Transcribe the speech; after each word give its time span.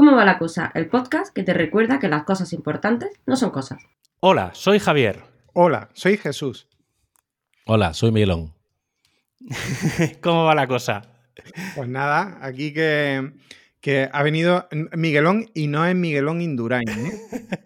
¿Cómo 0.00 0.16
va 0.16 0.24
la 0.24 0.38
cosa? 0.38 0.72
El 0.74 0.88
podcast 0.88 1.30
que 1.30 1.42
te 1.42 1.52
recuerda 1.52 1.98
que 1.98 2.08
las 2.08 2.24
cosas 2.24 2.54
importantes 2.54 3.10
no 3.26 3.36
son 3.36 3.50
cosas. 3.50 3.82
Hola, 4.20 4.50
soy 4.54 4.78
Javier. 4.78 5.22
Hola, 5.52 5.90
soy 5.92 6.16
Jesús. 6.16 6.68
Hola, 7.66 7.92
soy 7.92 8.10
Miguelón. 8.10 8.54
¿Cómo 10.22 10.44
va 10.44 10.54
la 10.54 10.66
cosa? 10.66 11.02
Pues 11.76 11.86
nada, 11.86 12.38
aquí 12.40 12.72
que, 12.72 13.30
que 13.82 14.08
ha 14.10 14.22
venido 14.22 14.70
Miguelón 14.96 15.50
y 15.52 15.66
no 15.66 15.84
es 15.84 15.94
Miguelón 15.94 16.40
Indurain. 16.40 16.88
¿eh? 16.88 17.20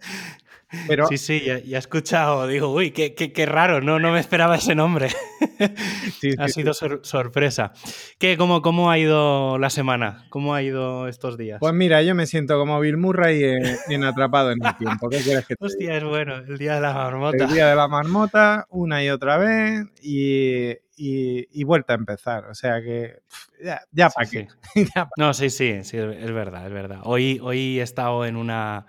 Pero... 0.87 1.07
Sí, 1.07 1.17
sí, 1.17 1.41
ya, 1.45 1.55
he 1.57 1.77
escuchado. 1.77 2.47
Digo, 2.47 2.71
uy, 2.71 2.91
qué, 2.91 3.13
qué, 3.13 3.45
raro, 3.45 3.81
no, 3.81 3.99
no 3.99 4.11
me 4.11 4.19
esperaba 4.19 4.55
ese 4.55 4.75
nombre. 4.75 5.09
ha 6.39 6.47
sido 6.47 6.73
sorpresa. 6.73 7.73
¿Qué, 8.19 8.37
cómo, 8.37 8.61
¿Cómo 8.61 8.91
ha 8.91 8.97
ido 8.97 9.57
la 9.57 9.69
semana? 9.69 10.25
¿Cómo 10.29 10.53
ha 10.53 10.61
ido 10.61 11.07
estos 11.07 11.37
días? 11.37 11.59
Pues 11.59 11.73
mira, 11.73 12.01
yo 12.01 12.15
me 12.15 12.25
siento 12.27 12.57
como 12.57 12.79
Bill 12.79 12.97
Murray 12.97 13.43
en, 13.87 14.03
atrapado 14.03 14.51
en 14.51 14.63
el 14.63 14.77
tiempo. 14.77 15.09
¿Qué 15.09 15.19
quieres 15.19 15.45
que 15.45 15.55
te 15.55 15.65
Hostia, 15.65 15.97
es 15.97 16.03
bueno, 16.03 16.37
el 16.37 16.57
día 16.57 16.75
de 16.75 16.81
la 16.81 16.93
marmota. 16.93 17.43
El 17.45 17.53
día 17.53 17.69
de 17.69 17.75
la 17.75 17.87
marmota, 17.87 18.67
una 18.69 19.03
y 19.03 19.09
otra 19.09 19.37
vez, 19.37 19.85
y, 20.01 20.73
y, 20.97 21.63
vuelta 21.63 21.93
a 21.93 21.97
empezar. 21.97 22.45
O 22.45 22.55
sea 22.55 22.81
que 22.81 23.19
ya, 23.63 23.81
ya 23.91 24.09
para 24.09 24.29
qué. 24.29 24.47
no, 25.17 25.33
sí, 25.33 25.49
sí, 25.49 25.83
sí, 25.83 25.97
es 25.97 26.31
verdad, 26.31 26.67
es 26.67 26.73
verdad. 26.73 27.01
Hoy, 27.03 27.39
hoy 27.41 27.79
he 27.79 27.83
estado 27.83 28.25
en 28.25 28.35
una 28.35 28.85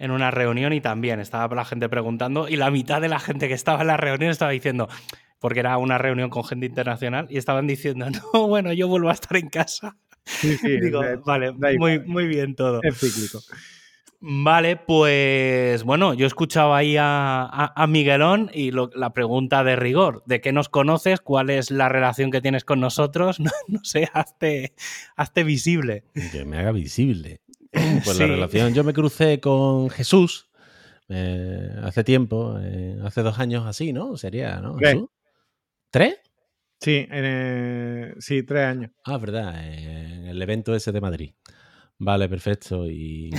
en 0.00 0.10
una 0.10 0.30
reunión 0.30 0.72
y 0.72 0.80
también 0.80 1.20
estaba 1.20 1.54
la 1.54 1.64
gente 1.64 1.88
preguntando 1.88 2.48
y 2.48 2.56
la 2.56 2.70
mitad 2.70 3.00
de 3.00 3.08
la 3.08 3.20
gente 3.20 3.46
que 3.46 3.54
estaba 3.54 3.82
en 3.82 3.86
la 3.86 3.98
reunión 3.98 4.30
estaba 4.30 4.50
diciendo, 4.50 4.88
porque 5.38 5.60
era 5.60 5.76
una 5.76 5.98
reunión 5.98 6.30
con 6.30 6.42
gente 6.42 6.66
internacional 6.66 7.26
y 7.30 7.36
estaban 7.36 7.66
diciendo, 7.66 8.06
no, 8.34 8.48
bueno, 8.48 8.72
yo 8.72 8.88
vuelvo 8.88 9.10
a 9.10 9.12
estar 9.12 9.36
en 9.36 9.48
casa. 9.48 9.96
Sí, 10.24 10.56
sí, 10.56 10.80
Digo, 10.80 11.02
vale, 11.24 11.52
muy, 11.52 12.00
muy 12.00 12.26
bien 12.26 12.56
todo. 12.56 12.80
Es 12.82 12.98
cíclico. 12.98 13.40
Vale, 14.22 14.76
pues 14.76 15.82
bueno, 15.82 16.12
yo 16.12 16.26
he 16.26 16.28
escuchado 16.28 16.74
ahí 16.74 16.96
a, 16.98 17.86
Miguelón 17.88 18.50
y 18.52 18.70
la 18.70 19.14
pregunta 19.14 19.64
de 19.64 19.76
rigor, 19.76 20.22
¿de 20.26 20.42
qué 20.42 20.52
nos 20.52 20.68
conoces? 20.68 21.20
¿Cuál 21.20 21.48
es 21.48 21.70
la 21.70 21.88
relación 21.88 22.30
que 22.30 22.42
tienes 22.42 22.64
con 22.64 22.80
nosotros? 22.80 23.38
No, 23.68 23.80
sé, 23.82 24.08
hazte, 24.12 24.74
hazte 25.16 25.44
visible. 25.44 26.04
Que 26.32 26.44
me 26.44 26.58
haga 26.58 26.72
visible. 26.72 27.40
Pues 28.04 28.18
la 28.18 28.26
relación, 28.26 28.74
yo 28.74 28.84
me 28.84 28.92
crucé 28.92 29.40
con 29.40 29.90
Jesús 29.90 30.50
eh, 31.08 31.70
hace 31.82 32.04
tiempo, 32.04 32.58
eh, 32.60 32.98
hace 33.04 33.22
dos 33.22 33.38
años 33.38 33.66
así, 33.66 33.92
¿no? 33.92 34.16
Sería, 34.16 34.60
¿no? 34.60 34.76
¿Tres? 34.76 34.98
¿Tres? 35.90 36.16
Sí, 36.80 37.06
sí, 38.18 38.42
tres 38.42 38.64
años. 38.64 38.90
Ah, 39.04 39.18
verdad, 39.18 39.54
en 39.62 40.26
el 40.26 40.40
evento 40.40 40.74
ese 40.74 40.92
de 40.92 41.00
Madrid. 41.00 41.34
Vale, 42.02 42.30
perfecto. 42.30 42.86
Y, 42.88 43.30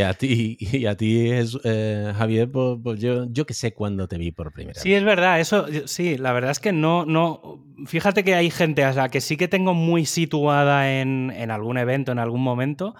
a 0.00 0.14
ti, 0.14 0.56
y 0.60 0.86
a 0.86 0.96
ti 0.96 1.30
eh, 1.32 2.12
Javier, 2.16 2.48
pues, 2.48 2.78
pues, 2.80 3.00
yo, 3.00 3.26
yo 3.28 3.46
que 3.46 3.54
sé 3.54 3.74
cuándo 3.74 4.06
te 4.06 4.16
vi 4.16 4.30
por 4.30 4.52
primera 4.52 4.74
vez. 4.74 4.82
Sí, 4.82 4.94
es 4.94 5.02
verdad, 5.02 5.40
eso, 5.40 5.66
sí, 5.86 6.16
la 6.16 6.32
verdad 6.32 6.52
es 6.52 6.60
que 6.60 6.72
no, 6.72 7.04
no. 7.04 7.64
Fíjate 7.86 8.22
que 8.22 8.36
hay 8.36 8.50
gente 8.50 8.84
a 8.84 8.92
la 8.92 9.08
que 9.08 9.20
sí 9.20 9.36
que 9.36 9.48
tengo 9.48 9.74
muy 9.74 10.06
situada 10.06 11.00
en, 11.00 11.32
en 11.34 11.50
algún 11.50 11.76
evento, 11.76 12.12
en 12.12 12.20
algún 12.20 12.42
momento, 12.42 12.94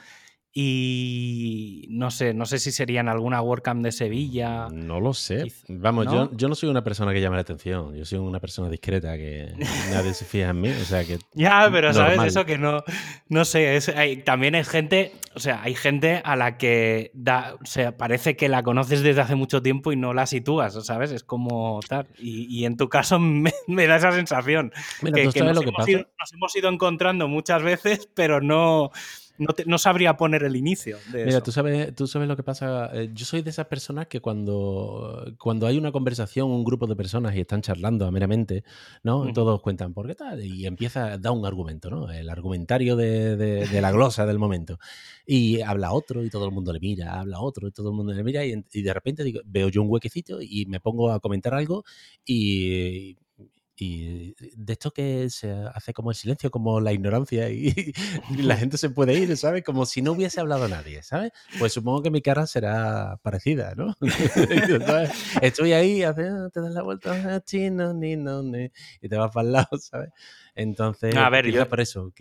y 0.56 1.86
no 1.88 2.12
sé, 2.12 2.33
no 2.33 2.47
sé 2.47 2.60
si 2.60 2.70
sería 2.70 3.00
en 3.00 3.08
alguna 3.08 3.42
WordCamp 3.42 3.83
de 3.83 3.91
Sevilla. 3.91 4.69
No 4.70 5.00
lo 5.00 5.12
sé. 5.12 5.52
Vamos, 5.66 6.06
Yo, 6.06 6.30
yo, 6.30 6.48
no 6.48 6.55
soy 6.55 6.69
una 6.69 6.84
persona 6.84 7.12
que 7.12 7.20
llame 7.20 7.34
la 7.34 7.42
atención. 7.42 7.92
Yo 7.97 8.05
soy 8.05 8.20
una 8.20 8.38
persona 8.38 8.69
discreta 8.69 9.16
que 9.16 9.52
nadie 9.91 10.14
se 10.14 10.25
fija 10.25 10.50
en 10.50 10.60
mí. 10.60 10.69
O 10.69 10.84
sea 10.84 11.05
que. 11.05 11.19
Ya, 11.34 11.69
pero 11.72 11.92
sabes 11.92 12.22
eso 12.22 12.47
que 12.47 12.56
no. 12.56 12.84
No 13.28 13.44
sé. 13.44 14.22
también 14.25 14.55
hay 14.55 14.62
gente. 14.62 15.12
O 15.34 15.41
sea, 15.41 15.60
hay 15.60 15.75
gente 15.75 16.22
a 16.25 16.36
la 16.36 16.56
que 16.56 17.10
da. 17.14 17.56
O 17.60 17.66
sea, 17.66 17.97
parece 17.97 18.36
que 18.36 18.48
la 18.48 18.62
conoces 18.62 19.02
desde 19.02 19.22
hace 19.22 19.34
mucho 19.34 19.60
tiempo 19.60 19.91
y 19.91 19.97
no 19.97 20.14
la 20.14 20.27
sitúas, 20.27 20.75
¿sabes? 20.86 21.10
Es 21.10 21.25
como 21.25 21.80
tal. 21.88 22.06
Y, 22.16 22.64
en 22.64 22.77
tu 22.77 22.88
caso 22.88 23.19
me, 23.19 23.52
da 23.88 23.97
esa 23.97 24.12
sensación. 24.12 24.72
Mira, 25.03 25.16
que, 25.16 25.32
sabes 25.32 25.56
lo 25.56 25.62
que 25.62 25.72
pasa? 25.72 25.91
nos 25.91 26.32
hemos 26.32 26.54
ido 26.54 26.69
encontrando 26.69 27.26
muchas 27.26 27.65
veces, 27.65 28.09
pero 28.15 28.41
no 28.41 28.92
no, 29.39 29.78
sabría 29.78 30.17
poner 30.17 30.45
el 30.45 30.56
inicio 30.56 30.99
de 31.12 31.25
Mira, 31.25 31.41
Tú, 31.41 31.50
sabes, 31.50 31.95
tú 31.95 32.06
sabes 32.06 32.28
lo 32.28 32.37
que 32.37 32.43
pasa. 32.43 32.91
Eh, 32.95 33.11
yo 33.12 33.25
soy 33.25 33.43
de 33.43 33.50
esas 33.50 33.67
personas 33.67 34.06
que 34.06 34.21
cuando, 34.21 35.33
cuando 35.39 35.67
hay 35.67 35.77
una 35.77 35.91
conversación, 35.91 36.50
un 36.50 36.65
grupo 36.65 36.87
de 36.87 36.95
personas 36.95 37.34
y 37.34 37.41
están 37.41 37.61
charlando 37.61 38.06
amenamente, 38.06 38.65
¿no? 39.03 39.33
Todos 39.33 39.61
cuentan 39.61 39.93
por 39.93 40.06
qué 40.06 40.15
tal 40.15 40.45
y 40.45 40.67
empieza, 40.67 41.19
da 41.19 41.33
un 41.33 41.45
argumento, 41.47 41.91
¿no? 41.91 42.11
El 42.11 42.31
argumentario 42.31 42.97
de, 42.97 43.69
la 43.81 43.91
glosa 43.91 44.27
del 44.27 44.39
momento. 44.39 44.78
Y 45.27 45.61
habla 45.62 45.93
otro 45.93 46.25
y 46.25 46.31
todo 46.31 46.47
el 46.47 46.53
mundo 46.53 46.72
le 46.72 46.81
mira, 46.81 47.19
habla 47.19 47.41
otro 47.41 47.69
y 47.69 47.72
todo 47.72 47.91
el 47.91 47.97
mundo 47.97 48.12
le 48.12 48.22
mira 48.22 48.45
y, 48.45 48.55
y 48.72 48.83
de 48.83 48.95
repente 48.95 49.25
digo, 49.25 49.41
veo 49.45 49.69
yo 49.69 49.83
un 49.83 49.91
huequecito 49.91 50.39
y 50.41 50.66
me 50.66 50.81
pongo 50.81 51.11
a 51.11 51.21
comentar 51.21 51.55
algo 51.55 51.84
y 52.25 53.16
y 53.76 54.34
de 54.56 54.72
esto 54.72 54.92
que 54.92 55.28
se 55.30 55.50
hace 55.74 55.92
como 55.92 56.10
el 56.10 56.16
silencio, 56.16 56.50
como 56.50 56.80
la 56.80 56.92
ignorancia 56.92 57.50
y, 57.50 57.92
la 58.36 58.56
gente 58.56 58.78
se 58.78 58.90
puede 58.90 59.14
ir, 59.14 59.36
¿sabes? 59.36 59.64
Como 59.64 59.86
si 59.86 60.02
no 60.02 60.12
hubiese 60.12 60.40
hablado 60.40 60.68
nadie, 60.68 61.02
¿sabes? 61.02 61.32
Pues 61.58 61.72
supongo 61.72 62.02
que 62.02 62.10
mi 62.10 62.22
cara 62.22 62.46
será 62.46 63.18
parecida, 63.22 63.74
¿no? 63.74 63.96
Estoy 65.42 65.72
ahí, 65.72 66.02
ah, 66.02 66.14
te 66.14 66.60
das 66.60 66.72
la 66.72 66.82
vuelta, 66.82 67.42
chino, 67.44 67.92
ni, 67.92 68.16
no, 68.16 68.42
ni, 68.42 68.70
y 69.00 69.08
te 69.08 69.16
vas 69.16 69.32
para 69.32 69.46
el 69.46 69.52
lado, 69.52 69.78
¿sabes? 69.78 70.10
Entonces, 70.54 71.16
a 71.16 71.28
ver, 71.30 71.50
yo 71.50 71.68
por 71.68 71.80
eso. 71.80 72.12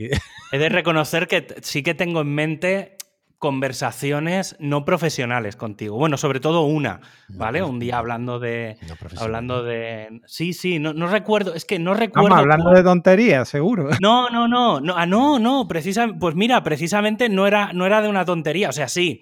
He 0.51 0.57
de 0.57 0.69
reconocer 0.69 1.27
que 1.27 1.55
sí 1.61 1.83
que 1.83 1.93
tengo 1.93 2.21
en 2.21 2.33
mente 2.33 2.97
conversaciones 3.43 4.55
no 4.59 4.85
profesionales 4.85 5.57
contigo. 5.57 5.97
Bueno, 5.97 6.15
sobre 6.15 6.39
todo 6.39 6.61
una, 6.61 7.01
¿vale? 7.27 7.61
Un 7.61 7.77
día 7.77 7.97
hablando 7.97 8.39
de. 8.39 8.77
hablando 9.19 9.63
de. 9.63 10.21
Sí, 10.27 10.53
sí, 10.53 10.79
no, 10.79 10.93
recuerdo. 11.07 11.53
Es 11.53 11.65
que 11.65 11.77
no 11.77 11.93
recuerdo. 11.93 12.29
Vamos, 12.29 12.39
hablando 12.39 12.71
de 12.71 12.81
tonterías, 12.83 13.49
seguro. 13.49 13.89
No, 14.01 14.29
no, 14.29 14.47
no. 14.47 14.79
no 14.79 14.95
ah, 14.95 15.05
no, 15.05 15.39
no. 15.39 15.67
Precisamente. 15.67 16.21
Pues 16.21 16.35
mira, 16.35 16.63
precisamente 16.63 17.27
no 17.27 17.45
era, 17.45 17.73
no 17.73 17.85
era 17.85 18.01
de 18.01 18.07
una 18.07 18.23
tontería. 18.23 18.69
O 18.69 18.71
sea, 18.71 18.87
sí. 18.87 19.21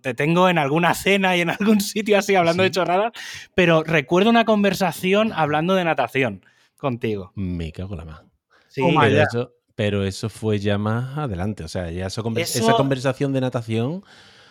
te 0.00 0.14
tengo 0.14 0.48
en 0.48 0.58
alguna 0.58 0.94
cena 0.94 1.36
y 1.36 1.40
en 1.40 1.50
algún 1.50 1.80
sitio 1.80 2.18
así 2.18 2.36
hablando 2.36 2.62
de 2.62 2.70
chorradas. 2.70 3.10
Pero 3.56 3.82
recuerdo 3.82 4.30
una 4.30 4.44
conversación 4.44 5.32
hablando 5.32 5.74
de 5.74 5.82
natación 5.82 6.46
contigo. 6.76 7.32
Me 7.34 7.72
cago 7.72 7.96
la 7.96 8.04
mano. 8.04 8.30
Sí, 8.68 8.82
pero 9.78 10.02
eso 10.02 10.28
fue 10.28 10.58
ya 10.58 10.76
más 10.76 11.16
adelante. 11.16 11.62
O 11.62 11.68
sea, 11.68 11.88
ya 11.92 12.08
esa 12.08 12.22
conversación 12.72 13.32
de 13.32 13.40
natación. 13.40 14.02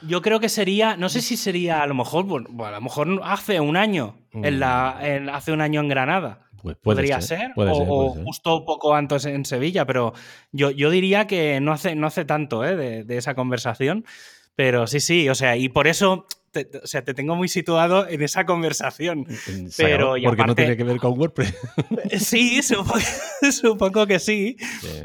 Yo 0.02 0.22
creo 0.22 0.40
que 0.40 0.48
sería, 0.48 0.96
no 0.96 1.10
sé 1.10 1.22
si 1.22 1.36
sería 1.36 1.82
a 1.82 1.88
lo 1.88 1.96
mejor, 1.96 2.24
bueno, 2.24 2.66
a 2.66 2.72
lo 2.72 2.80
mejor 2.80 3.20
hace 3.26 3.60
un 3.60 3.76
año, 3.76 4.16
en 4.32 4.62
la, 4.62 4.92
hace 5.34 5.52
un 5.52 5.60
año 5.60 5.82
en 5.82 5.90
Granada. 5.90 6.47
Pues 6.76 6.96
podría 6.98 7.22
ser, 7.22 7.52
o, 7.56 8.16
justo 8.24 8.66
poco 8.66 8.96
antes 8.96 9.26
en 9.26 9.46
Sevilla, 9.46 9.86
pero 9.86 10.14
yo, 10.52 10.72
yo 10.72 10.90
diría 10.90 11.28
que 11.28 11.60
no 11.60 11.72
hace, 11.72 11.96
no 11.96 12.08
hace 12.08 12.26
tanto 12.26 12.66
¿eh? 12.66 12.76
de, 12.76 13.04
de, 13.04 13.18
esa 13.18 13.36
conversación. 13.36 14.06
Pero 14.56 14.88
sí, 14.88 15.00
sí, 15.00 15.30
o 15.30 15.36
sea, 15.36 15.56
y 15.56 15.70
por 15.70 15.86
eso 15.86 16.26
te, 16.52 16.70
o 16.84 16.88
sea, 16.88 17.04
te 17.04 17.14
tengo 17.14 17.36
muy 17.36 17.48
situado 17.48 18.08
en 18.08 18.22
esa 18.22 18.46
conversación. 18.46 19.28
Pero, 19.78 20.16
porque 20.24 20.44
no 20.46 20.56
tiene 20.56 20.78
que 20.78 20.84
ver 20.84 20.98
con 20.98 21.18
WordPress. 21.18 21.56
sí, 22.20 22.62
supongo, 23.52 24.08
que 24.08 24.20
sí. 24.20 24.58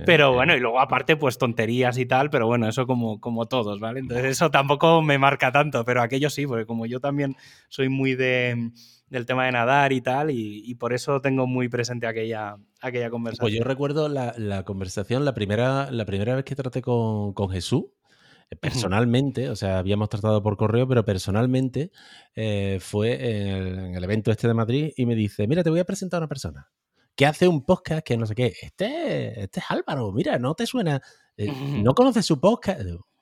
pero 0.06 0.32
bueno, 0.32 0.56
y 0.56 0.60
luego 0.60 0.80
aparte, 0.80 1.16
pues 1.16 1.38
tonterías 1.38 1.98
y 1.98 2.06
tal, 2.06 2.30
pero 2.30 2.46
bueno, 2.46 2.68
eso 2.68 2.86
como, 2.86 3.20
como 3.20 3.46
todos, 3.46 3.80
¿vale? 3.80 4.00
Entonces 4.00 4.26
eso 4.26 4.50
tampoco 4.50 5.02
me 5.02 5.18
marca 5.18 5.52
tanto, 5.52 5.84
pero 5.84 6.02
aquello 6.02 6.30
sí, 6.30 6.46
porque 6.46 6.66
como 6.66 6.86
yo 6.86 7.00
también 7.00 7.36
soy 7.68 7.88
muy 7.88 8.14
de 8.14 8.70
del 9.12 9.26
tema 9.26 9.44
de 9.44 9.52
nadar 9.52 9.92
y 9.92 10.00
tal, 10.00 10.30
y, 10.30 10.74
por 10.76 10.94
eso 10.94 11.20
tengo 11.20 11.46
muy 11.46 11.68
presente 11.68 12.06
aquella, 12.06 12.56
aquella 12.80 13.10
conversación. 13.10 13.44
Pues 13.44 13.54
yo 13.54 13.62
recuerdo 13.62 14.08
la, 14.08 14.64
conversación, 14.64 15.26
la 15.26 15.34
primera, 15.34 15.90
la 15.90 16.06
primera 16.06 16.34
vez 16.34 16.44
que 16.46 16.56
traté 16.56 16.80
con, 16.80 17.34
con 17.34 17.50
Jesús, 17.50 17.84
personalmente, 18.58 19.50
o 19.50 19.56
sea, 19.56 19.78
habíamos 19.78 20.08
tratado 20.08 20.42
por 20.42 20.56
correo, 20.56 20.88
pero 20.88 21.04
personalmente 21.04 21.92
eh, 22.34 22.78
fue 22.81 23.12
en 23.14 23.94
el, 23.94 24.02
evento 24.02 24.31
este 24.31 24.48
de 24.48 24.54
Madrid 24.54 24.92
y 24.96 25.04
me 25.04 25.14
dice, 25.14 25.46
mira, 25.46 25.62
te 25.62 25.69
voy 25.69 25.81
a 25.81 25.84
presentar 25.84 26.19
a 26.19 26.20
una 26.22 26.28
persona 26.28 26.70
que 27.14 27.26
hace 27.26 27.46
un 27.46 27.66
podcast 27.66 28.02
que 28.02 28.16
no 28.16 28.25
sé 28.25 28.34
qué. 28.34 28.54
Este, 28.62 29.42
este 29.42 29.60
es 29.60 29.66
Álvaro, 29.69 30.10
mira, 30.12 30.38
¿no 30.38 30.54
te 30.54 30.66
suena? 30.66 31.02
Eh, 31.37 31.52
¿No 31.82 31.94
conoces 31.94 32.25
su 32.25 32.40
podcast? 32.40 32.81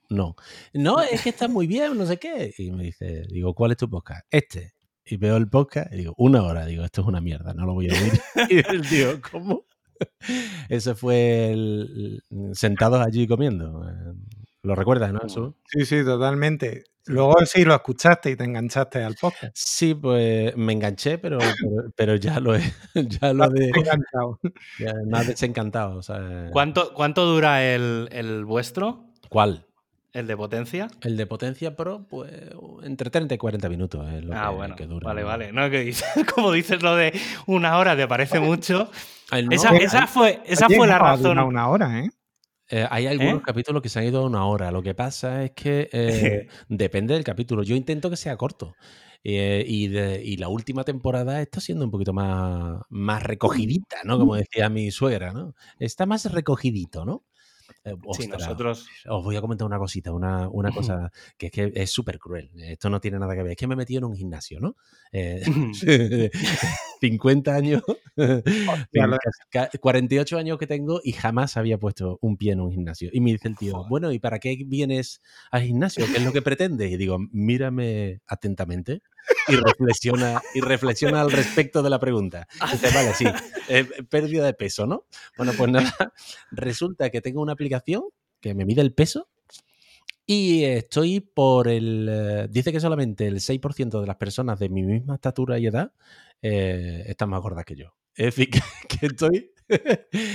no. 0.08 0.36
No, 0.72 1.00
es 1.02 1.22
que 1.22 1.30
está 1.30 1.48
muy 1.48 1.66
bien, 1.66 1.98
no 1.98 2.06
sé 2.06 2.16
qué. 2.16 2.52
Y 2.58 2.70
me 2.70 2.84
dice, 2.84 3.24
digo, 3.28 3.54
¿cuál 3.54 3.72
es 3.72 3.76
tu 3.76 3.90
podcast? 3.90 4.24
Este. 4.30 4.74
Y 5.10 5.16
veo 5.16 5.36
el 5.36 5.48
podcast 5.48 5.92
y 5.92 5.96
digo, 5.96 6.14
una 6.16 6.44
hora. 6.44 6.64
Digo, 6.66 6.84
esto 6.84 7.00
es 7.00 7.06
una 7.08 7.20
mierda, 7.20 7.52
no 7.52 7.66
lo 7.66 7.74
voy 7.74 7.90
a 7.90 7.94
oír. 7.94 8.12
y 8.48 8.94
digo, 8.94 9.14
¿cómo? 9.30 9.64
Eso 10.68 10.94
fue 10.94 11.50
el, 11.50 12.22
sentados 12.52 13.04
allí 13.04 13.26
comiendo. 13.26 13.84
¿Lo 14.62 14.74
recuerdas, 14.76 15.12
no, 15.12 15.20
Sí, 15.66 15.84
sí, 15.84 16.04
totalmente. 16.04 16.84
Luego 17.06 17.34
sí 17.44 17.64
lo 17.64 17.74
escuchaste 17.74 18.30
y 18.30 18.36
te 18.36 18.44
enganchaste 18.44 19.02
al 19.02 19.16
podcast. 19.16 19.52
Sí, 19.52 19.94
pues 19.94 20.56
me 20.56 20.74
enganché, 20.74 21.18
pero, 21.18 21.38
pero, 21.96 22.14
ya 22.14 22.38
lo 22.38 22.54
he, 22.54 22.62
ya 23.20 23.32
lo 23.32 23.46
he 23.46 23.50
desencantado. 23.50 24.38
Ya, 24.78 24.92
desencantado. 25.24 26.00
¿Cuánto, 26.52 26.94
¿Cuánto 26.94 27.26
dura 27.26 27.64
el, 27.64 28.08
el, 28.12 28.44
vuestro? 28.44 29.10
¿Cuál? 29.28 29.66
¿El 30.12 30.26
de 30.26 30.36
potencia? 30.36 30.88
El 31.02 31.16
de 31.16 31.26
potencia 31.26 31.76
pro, 31.76 32.04
pues 32.08 32.32
entre 32.82 33.10
30 33.10 33.34
y 33.34 33.38
40 33.38 33.68
minutos 33.68 34.12
es 34.12 34.24
lo 34.24 34.34
Ah, 34.36 34.48
que, 34.50 34.54
bueno. 34.56 34.76
que 34.76 34.86
dura. 34.86 35.06
Vale, 35.06 35.22
vale. 35.22 35.52
No, 35.52 35.70
que 35.70 35.80
dices, 35.80 36.04
como 36.34 36.50
dices 36.52 36.82
lo 36.82 36.96
de 36.96 37.12
una 37.46 37.78
hora, 37.78 37.96
te 37.96 38.08
parece 38.08 38.40
mucho. 38.40 38.90
Ay, 39.30 39.44
no, 39.44 39.52
Esa, 39.52 39.70
hay- 39.70 39.78
esa 39.84 40.06
fue, 40.06 40.40
esa 40.46 40.68
fue 40.68 40.86
la 40.88 40.98
razón. 40.98 41.38
una 41.38 41.68
hora, 41.68 42.00
¿eh? 42.00 42.10
eh, 42.70 42.86
hay 42.90 43.06
algunos 43.06 43.38
¿Eh? 43.40 43.42
capítulos 43.46 43.82
que 43.82 43.88
se 43.88 44.00
han 44.00 44.06
ido 44.06 44.20
a 44.22 44.26
una 44.26 44.44
hora. 44.46 44.70
Lo 44.72 44.82
que 44.82 44.94
pasa 44.94 45.44
es 45.44 45.52
que 45.52 45.88
eh, 45.92 46.48
depende 46.68 47.14
del 47.14 47.22
capítulo. 47.24 47.62
Yo 47.62 47.76
intento 47.76 48.10
que 48.10 48.16
sea 48.16 48.36
corto. 48.36 48.74
Eh, 49.22 49.64
y, 49.68 49.88
de- 49.88 50.22
y 50.24 50.38
la 50.38 50.48
última 50.48 50.82
temporada 50.82 51.42
está 51.42 51.60
siendo 51.60 51.84
un 51.84 51.90
poquito 51.90 52.12
más, 52.14 52.80
más 52.88 53.22
recogidita, 53.22 53.98
¿no? 54.04 54.18
Como 54.18 54.34
decía 54.34 54.68
mi 54.70 54.90
suegra, 54.90 55.32
¿no? 55.32 55.54
Está 55.78 56.06
más 56.06 56.32
recogidito, 56.32 57.04
¿no? 57.04 57.22
Eh, 57.84 57.94
Sí, 57.94 58.24
ostras, 58.24 58.40
nosotros. 58.42 58.86
Os 59.08 59.24
voy 59.24 59.36
a 59.36 59.40
comentar 59.40 59.66
una 59.66 59.78
cosita, 59.78 60.12
una, 60.12 60.48
una 60.48 60.70
cosa 60.70 61.10
que 61.38 61.46
es 61.46 61.52
que 61.52 61.72
es 61.74 61.90
súper 61.90 62.18
cruel. 62.18 62.50
Esto 62.56 62.90
no 62.90 63.00
tiene 63.00 63.18
nada 63.18 63.34
que 63.34 63.42
ver. 63.42 63.52
Es 63.52 63.56
que 63.56 63.66
me 63.66 63.72
he 63.74 63.76
metido 63.76 63.98
en 63.98 64.04
un 64.04 64.14
gimnasio, 64.16 64.60
¿no? 64.60 64.76
Eh, 65.12 65.42
50 67.00 67.54
años, 67.54 67.82
lo- 68.16 68.42
casi 69.18 69.40
ca- 69.50 69.70
48 69.80 70.38
años 70.38 70.58
que 70.58 70.66
tengo 70.66 71.00
y 71.02 71.12
jamás 71.12 71.56
había 71.56 71.78
puesto 71.78 72.18
un 72.20 72.36
pie 72.36 72.52
en 72.52 72.60
un 72.60 72.70
gimnasio. 72.70 73.10
Y 73.12 73.20
me 73.20 73.32
dice 73.32 73.48
el 73.48 73.56
tío, 73.56 73.72
Joder. 73.74 73.88
bueno, 73.88 74.12
¿y 74.12 74.18
para 74.18 74.38
qué 74.38 74.58
vienes 74.66 75.20
al 75.50 75.62
gimnasio? 75.62 76.04
¿Qué 76.06 76.18
es 76.18 76.24
lo 76.24 76.32
que 76.32 76.42
pretendes? 76.42 76.90
Y 76.92 76.96
digo, 76.96 77.18
mírame 77.32 78.20
atentamente 78.26 79.02
y 79.48 79.56
reflexiona, 79.56 80.42
y 80.54 80.60
reflexiona 80.60 81.20
al 81.20 81.30
respecto 81.32 81.82
de 81.82 81.90
la 81.90 81.98
pregunta. 81.98 82.46
Dice, 82.72 82.90
vale, 82.94 83.14
sí, 83.14 83.24
eh, 83.68 83.84
pérdida 84.08 84.44
de 84.44 84.54
peso, 84.54 84.86
¿no? 84.86 85.06
Bueno, 85.36 85.52
pues 85.56 85.70
nada, 85.70 85.94
resulta 86.50 87.10
que 87.10 87.20
tengo 87.20 87.40
una 87.42 87.52
aplicación 87.52 88.04
que 88.40 88.54
me 88.54 88.64
mide 88.64 88.80
el 88.80 88.92
peso 88.92 89.28
y 90.26 90.64
estoy 90.64 91.20
por 91.20 91.68
el... 91.68 92.08
eh, 92.10 92.46
Dice 92.50 92.72
que 92.72 92.80
solamente 92.80 93.26
el 93.26 93.40
6% 93.40 94.00
de 94.00 94.06
las 94.06 94.16
personas 94.16 94.58
de 94.58 94.68
mi 94.68 94.82
misma 94.82 95.14
estatura 95.16 95.58
y 95.58 95.66
edad 95.66 95.92
eh, 96.42 97.04
están 97.06 97.30
más 97.30 97.40
gordas 97.42 97.64
que 97.64 97.76
yo. 97.76 97.94
Es 98.14 98.26
decir, 98.36 98.50
que, 98.50 98.60
que 98.98 99.06
estoy... 99.06 99.52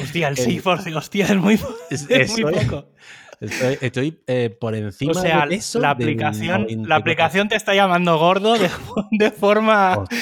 Hostia, 0.01 0.27
el 0.29 0.37
el- 0.39 0.63
6%, 0.63 0.95
hostia, 0.97 1.25
es 1.27 1.35
muy, 1.37 1.59
es- 1.89 2.09
es 2.09 2.31
muy 2.31 2.43
poco. 2.43 2.91
Estoy, 3.39 3.77
estoy, 3.81 4.23
eh, 4.27 4.49
por 4.49 4.75
encima 4.75 5.11
O 5.11 5.15
sea, 5.15 5.45
de 5.45 5.59
la 5.79 5.89
aplicación, 5.91 6.65
94%. 6.67 6.87
la 6.87 6.95
aplicación 6.95 7.47
te 7.49 7.55
está 7.55 7.73
llamando 7.75 8.17
gordo 8.17 8.57
de, 8.57 8.69
de 9.11 9.31
forma. 9.31 9.97
Hostia, 9.99 10.17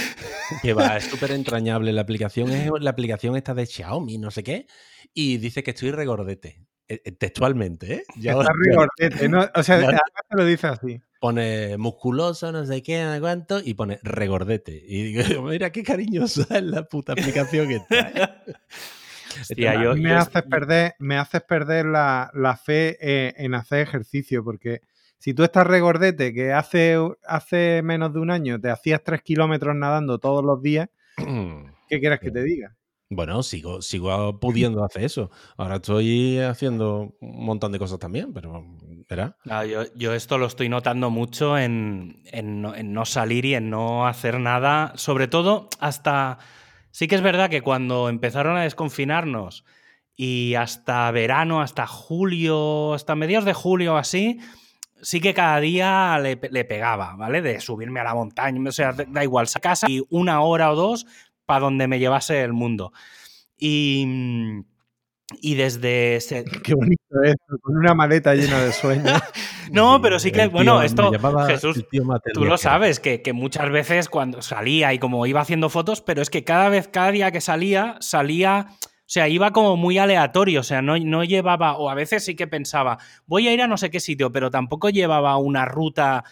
Que 0.62 0.74
va, 0.74 0.98
es 0.98 1.06
súper 1.06 1.32
entrañable. 1.32 1.94
La 1.94 2.02
aplicación 2.02 2.50
es 2.52 2.70
la 2.80 2.90
aplicación 2.90 3.36
esta 3.36 3.54
de 3.54 3.66
Xiaomi, 3.66 4.18
no 4.18 4.32
sé 4.32 4.44
qué, 4.44 4.68
y 5.14 5.38
dice 5.38 5.64
que 5.64 5.72
estoy 5.72 5.92
regordete. 5.92 6.66
eh, 6.88 7.02
eh, 7.06 7.12
Textualmente, 7.12 7.94
¿eh? 7.94 8.04
Ya- 8.18 8.32
Está 8.34 8.52
rigorete, 8.58 9.30
¿no? 9.30 9.48
O 9.56 9.64
sea, 9.64 9.76
además 9.76 10.02
te 10.30 10.36
lo 10.38 10.46
dice 10.46 10.68
así. 10.68 11.02
pone 11.20 11.78
musculoso, 11.78 12.52
no 12.52 12.66
sé 12.66 12.84
qué, 12.84 13.02
no 13.04 13.14
sé 13.14 13.22
cuánto, 13.22 13.62
y 13.64 13.74
pone 13.76 14.00
regordete. 14.04 14.84
Y 14.86 15.04
digo, 15.14 15.24
mira 15.44 15.72
qué 15.72 15.84
cariñosa 15.84 16.46
es 16.58 16.64
la 16.64 16.84
puta 16.84 17.14
aplicación 17.14 17.68
que 17.70 17.76
está. 17.76 18.00
¿eh? 18.48 18.54
Hostia, 19.42 19.72
Está 19.74 19.84
yo- 19.84 19.96
me, 19.96 20.10
yo- 20.10 20.18
haces 20.18 20.44
perder, 20.44 20.94
me 21.00 21.18
haces 21.18 21.42
perder 21.42 21.86
la, 21.86 22.32
la 22.34 22.56
fe 22.58 22.98
eh, 23.02 23.34
en 23.38 23.54
hacer 23.56 23.80
ejercicio, 23.80 24.44
porque 24.44 24.82
si 25.18 25.34
tú 25.34 25.44
estás 25.44 25.66
regordete, 25.66 26.34
que 26.34 26.52
hace, 26.54 26.98
hace 27.26 27.82
menos 27.84 28.14
de 28.14 28.20
un 28.20 28.30
año 28.32 28.60
te 28.60 28.70
hacías 28.70 29.02
tres 29.04 29.22
kilómetros 29.22 29.76
nadando 29.76 30.20
todos 30.20 30.44
los 30.44 30.62
días, 30.62 30.90
¿qué 31.88 32.00
quieres 32.00 32.20
que 32.20 32.32
te 32.32 32.44
diga? 32.44 32.76
Bueno, 33.10 33.44
sigo, 33.44 33.82
sigo 33.84 34.40
pudiendo 34.40 34.84
hacer 34.84 35.04
eso. 35.04 35.30
Ahora 35.56 35.76
estoy 35.76 36.40
haciendo 36.40 37.16
un 37.20 37.46
montón 37.46 37.72
de 37.72 37.78
cosas 37.78 38.00
también, 38.00 38.34
pero 38.34 38.66
verá. 39.08 39.38
No, 39.46 39.64
yo, 39.66 39.84
yo 39.94 40.14
esto 40.14 40.40
lo 40.40 40.48
estoy 40.48 40.68
notando 40.68 41.12
mucho 41.12 41.56
en, 41.58 42.24
en 42.32 42.62
no, 42.64 42.74
en 42.74 42.92
no 42.92 43.06
salir 43.06 43.46
y 43.46 43.54
en 43.54 43.70
no 43.70 44.08
hacer 44.08 44.40
nada. 44.40 44.94
Sobre 44.96 45.28
todo 45.28 45.70
hasta. 45.80 46.40
Sí 46.94 47.08
que 47.08 47.16
es 47.16 47.22
verdad 47.24 47.50
que 47.50 47.62
cuando 47.62 48.08
empezaron 48.08 48.56
a 48.56 48.62
desconfinarnos 48.62 49.66
y 50.16 50.54
hasta 50.54 51.10
verano, 51.10 51.60
hasta 51.60 51.88
julio, 51.88 52.94
hasta 52.94 53.16
mediados 53.16 53.46
de 53.46 53.54
julio 53.54 53.98
así, 53.98 54.40
sí 55.02 55.20
que 55.20 55.34
cada 55.34 55.60
día 55.60 56.20
le, 56.22 56.38
pe- 56.38 56.50
le 56.52 56.66
pegaba, 56.66 57.16
¿vale? 57.16 57.42
De 57.42 57.60
subirme 57.62 58.00
a 58.00 58.04
la 58.04 58.14
montaña, 58.14 58.62
o 58.70 58.72
sea, 58.72 58.94
da 58.94 59.24
igual, 59.24 59.48
y 59.88 60.04
una 60.12 60.42
hora 60.42 60.72
o 60.72 60.76
dos 60.76 61.08
para 61.48 61.62
donde 61.62 61.88
me 61.88 61.98
llevase 61.98 62.44
el 62.44 62.54
mundo. 62.54 62.94
Y, 63.58 64.06
y 65.42 65.56
desde... 65.56 66.16
ese- 66.18 66.44
Qué 66.64 66.74
bonito 66.76 67.04
esto, 67.24 67.58
con 67.62 67.78
una 67.78 67.94
maleta 67.94 68.34
llena 68.36 68.62
de 68.64 68.72
sueños. 68.72 69.22
No, 69.72 70.02
pero 70.02 70.20
sí 70.20 70.32
que, 70.32 70.48
bueno, 70.48 70.82
esto, 70.84 71.10
Jesús, 71.48 71.78
Tú 72.34 72.42
lo 72.50 72.58
sabes, 72.58 73.00
que, 73.00 73.22
que 73.22 73.32
muchas 73.34 73.72
veces 73.72 74.10
cuando 74.10 74.42
salía 74.42 74.94
y 74.94 75.00
como 75.00 75.26
iba 75.26 75.40
haciendo 75.40 75.70
fotos, 75.70 76.02
pero 76.02 76.22
es 76.22 76.30
que 76.30 76.44
cada 76.44 76.68
vez, 76.70 76.90
cada 76.90 77.12
día 77.12 77.32
que 77.32 77.40
salía, 77.40 77.96
salía, 78.02 78.68
o 78.70 78.76
sea, 79.06 79.30
iba 79.30 79.52
como 79.52 79.78
muy 79.78 79.98
aleatorio, 79.98 80.60
o 80.60 80.64
sea, 80.64 80.82
no, 80.82 80.98
no 81.00 81.24
llevaba, 81.24 81.78
o 81.78 81.90
a 81.90 81.96
veces 81.96 82.26
sí 82.26 82.36
que 82.36 82.46
pensaba, 82.46 82.98
voy 83.26 83.48
a 83.48 83.54
ir 83.54 83.62
a 83.62 83.68
no 83.68 83.78
sé 83.78 83.90
qué 83.90 84.02
sitio, 84.02 84.32
pero 84.34 84.52
tampoco 84.52 84.90
llevaba 84.90 85.38
una 85.38 85.64
ruta 85.66 86.26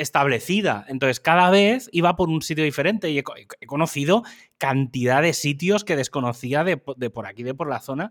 establecida. 0.00 0.84
Entonces, 0.88 1.20
cada 1.20 1.50
vez 1.50 1.88
iba 1.92 2.16
por 2.16 2.28
un 2.28 2.42
sitio 2.42 2.64
diferente 2.64 3.10
y 3.10 3.18
he, 3.18 3.22
co- 3.22 3.34
he 3.36 3.66
conocido 3.66 4.22
cantidad 4.58 5.22
de 5.22 5.32
sitios 5.32 5.84
que 5.84 5.96
desconocía 5.96 6.64
de, 6.64 6.82
de 6.96 7.10
por 7.10 7.26
aquí, 7.26 7.42
de 7.42 7.54
por 7.54 7.68
la 7.68 7.80
zona. 7.80 8.10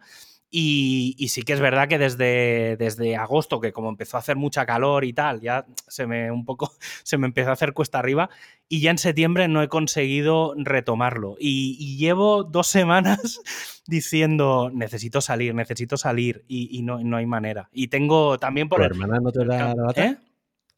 Y, 0.52 1.14
y 1.20 1.28
sí 1.28 1.44
que 1.44 1.54
es 1.54 1.60
verdad 1.60 1.88
que 1.88 2.00
desde, 2.00 2.76
desde 2.78 3.16
agosto, 3.16 3.60
que 3.62 3.72
como 3.72 3.90
empezó 3.90 4.18
a 4.18 4.22
hacer 4.22 4.36
mucha 4.36 4.66
calor 4.66 5.06
y 5.06 5.14
tal, 5.14 5.42
ya 5.42 5.68
se 5.88 6.08
me 6.08 6.32
un 6.32 6.44
poco 6.44 6.72
se 7.04 7.20
me 7.20 7.28
empezó 7.28 7.52
a 7.52 7.54
hacer 7.54 7.74
cuesta 7.74 8.00
arriba 8.00 8.32
y 8.68 8.82
ya 8.82 8.90
en 8.90 8.98
septiembre 8.98 9.48
no 9.48 9.62
he 9.62 9.68
conseguido 9.68 10.56
retomarlo. 10.58 11.36
Y, 11.40 11.78
y 11.80 11.98
llevo 11.98 12.44
dos 12.44 12.66
semanas 12.80 13.42
diciendo, 13.86 14.72
necesito 14.74 15.22
salir, 15.22 15.54
necesito 15.54 15.98
salir 15.98 16.44
y, 16.48 16.76
y 16.76 16.82
no, 16.82 17.00
no 17.00 17.18
hay 17.18 17.28
manera. 17.28 17.70
Y 17.72 17.90
tengo 17.90 18.40
también 18.40 18.70
por 18.70 18.80
¿Tu 18.80 18.86
el... 18.86 18.92
hermana 18.92 19.20
no 19.20 19.32
te 19.32 19.46
da 19.46 19.76
la? 19.76 19.94
¿Eh? 19.96 20.18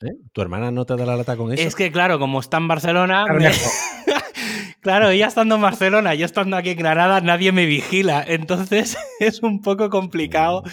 ¿Eh? 0.04 0.16
¿Tu 0.34 0.42
hermana 0.42 0.72
no 0.72 0.86
te 0.86 0.96
da 0.96 1.06
la 1.06 1.16
lata 1.16 1.38
con 1.38 1.54
eso? 1.54 1.62
Es 1.62 1.76
que 1.76 1.92
claro, 1.92 2.20
como 2.20 2.40
está 2.40 2.58
en 2.58 2.68
Barcelona... 2.68 3.26
me-. 3.26 3.52
Claro, 4.82 5.10
ella 5.10 5.28
estando 5.28 5.56
en 5.56 5.62
Barcelona, 5.62 6.16
yo 6.16 6.26
estando 6.26 6.58
aquí 6.58 6.72
en 6.72 6.78
Granada, 6.80 7.22
nadie 7.22 7.52
me 7.52 7.68
vigila. 7.68 8.24
Entonces 8.28 8.98
es 9.20 9.44
un 9.44 9.62
poco 9.62 9.92
complicado. 9.92 10.64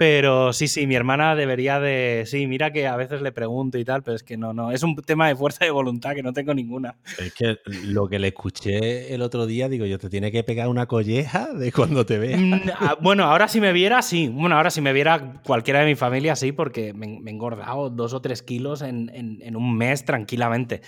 Pero 0.00 0.54
sí, 0.54 0.66
sí, 0.66 0.86
mi 0.86 0.94
hermana 0.94 1.36
debería 1.36 1.78
de. 1.78 2.24
Sí, 2.24 2.46
mira 2.46 2.72
que 2.72 2.86
a 2.86 2.96
veces 2.96 3.20
le 3.20 3.32
pregunto 3.32 3.76
y 3.76 3.84
tal, 3.84 4.02
pero 4.02 4.16
es 4.16 4.22
que 4.22 4.38
no, 4.38 4.54
no. 4.54 4.72
Es 4.72 4.82
un 4.82 4.96
tema 4.96 5.28
de 5.28 5.36
fuerza 5.36 5.66
de 5.66 5.70
voluntad 5.70 6.14
que 6.14 6.22
no 6.22 6.32
tengo 6.32 6.54
ninguna. 6.54 6.96
Es 7.18 7.34
que 7.34 7.58
lo 7.66 8.08
que 8.08 8.18
le 8.18 8.28
escuché 8.28 9.12
el 9.12 9.20
otro 9.20 9.44
día, 9.44 9.68
digo, 9.68 9.84
yo 9.84 9.98
te 9.98 10.08
tiene 10.08 10.32
que 10.32 10.42
pegar 10.42 10.68
una 10.68 10.86
colleja 10.86 11.52
de 11.52 11.70
cuando 11.70 12.06
te 12.06 12.16
vea. 12.16 12.38
Mm, 12.38 12.62
ah, 12.80 12.96
Bueno, 12.98 13.24
ahora 13.24 13.46
si 13.46 13.60
me 13.60 13.74
viera, 13.74 14.00
sí. 14.00 14.28
Bueno, 14.28 14.56
ahora 14.56 14.70
si 14.70 14.80
me 14.80 14.94
viera 14.94 15.42
cualquiera 15.44 15.80
de 15.80 15.86
mi 15.86 15.96
familia, 15.96 16.34
sí, 16.34 16.52
porque 16.52 16.94
me, 16.94 17.20
me 17.20 17.30
he 17.30 17.34
engordado 17.34 17.90
dos 17.90 18.14
o 18.14 18.22
tres 18.22 18.42
kilos 18.42 18.80
en, 18.80 19.10
en- 19.14 19.42
en 19.42 19.54
un 19.54 19.76
mes 19.76 20.06
tranquilamente. 20.06 20.80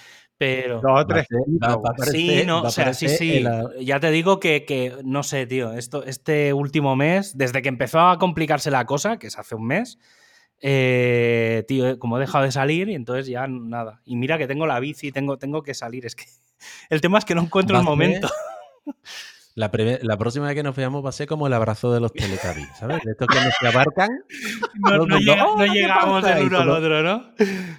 Pero. 0.42 0.80
Dos 0.80 1.06
tres. 1.06 1.26
Sí, 2.10 2.42
no, 2.44 2.62
o 2.62 2.70
sea, 2.70 2.94
sí, 2.94 3.08
sí. 3.08 3.44
Ya 3.80 4.00
te 4.00 4.10
digo 4.10 4.40
que, 4.40 4.64
que, 4.64 4.96
no 5.04 5.22
sé, 5.22 5.46
tío. 5.46 5.72
Esto, 5.72 6.02
este 6.04 6.52
último 6.52 6.96
mes, 6.96 7.38
desde 7.38 7.62
que 7.62 7.68
empezó 7.68 8.00
a 8.00 8.18
complicarse 8.18 8.72
la 8.72 8.84
cosa, 8.84 9.20
que 9.20 9.28
es 9.28 9.38
hace 9.38 9.54
un 9.54 9.68
mes, 9.68 10.00
eh, 10.60 11.64
tío, 11.68 11.96
como 12.00 12.16
he 12.16 12.20
dejado 12.20 12.44
de 12.44 12.50
salir 12.50 12.88
y 12.88 12.96
entonces 12.96 13.28
ya 13.28 13.46
nada. 13.46 14.02
Y 14.04 14.16
mira 14.16 14.36
que 14.36 14.48
tengo 14.48 14.66
la 14.66 14.80
bici, 14.80 15.12
tengo, 15.12 15.38
tengo 15.38 15.62
que 15.62 15.74
salir. 15.74 16.06
Es 16.06 16.16
que 16.16 16.24
el 16.90 17.00
tema 17.00 17.18
es 17.18 17.24
que 17.24 17.36
no 17.36 17.42
encuentro 17.42 17.78
el 17.78 17.84
momento. 17.84 18.28
La, 19.54 19.70
la 20.02 20.16
próxima 20.16 20.46
vez 20.46 20.54
que 20.54 20.62
nos 20.62 20.74
veamos 20.74 21.04
va 21.04 21.10
a 21.10 21.12
ser 21.12 21.26
como 21.26 21.46
el 21.46 21.52
abrazo 21.52 21.92
de 21.92 22.00
los 22.00 22.12
Teletubbies, 22.12 22.68
¿sabes? 22.78 23.02
De 23.04 23.10
estos 23.12 23.28
que 23.28 23.34
nos 23.38 23.74
abarcan 23.74 24.08
No, 24.74 25.06
llega- 25.18 25.46
"Oh, 25.46 25.58
no 25.58 25.64
¿qué 25.64 25.70
llegamos 25.70 26.22
pasa?" 26.22 26.38
el 26.38 26.46
uno 26.46 26.58
al 26.58 26.70
otro, 26.70 27.02
¿no? 27.02 27.24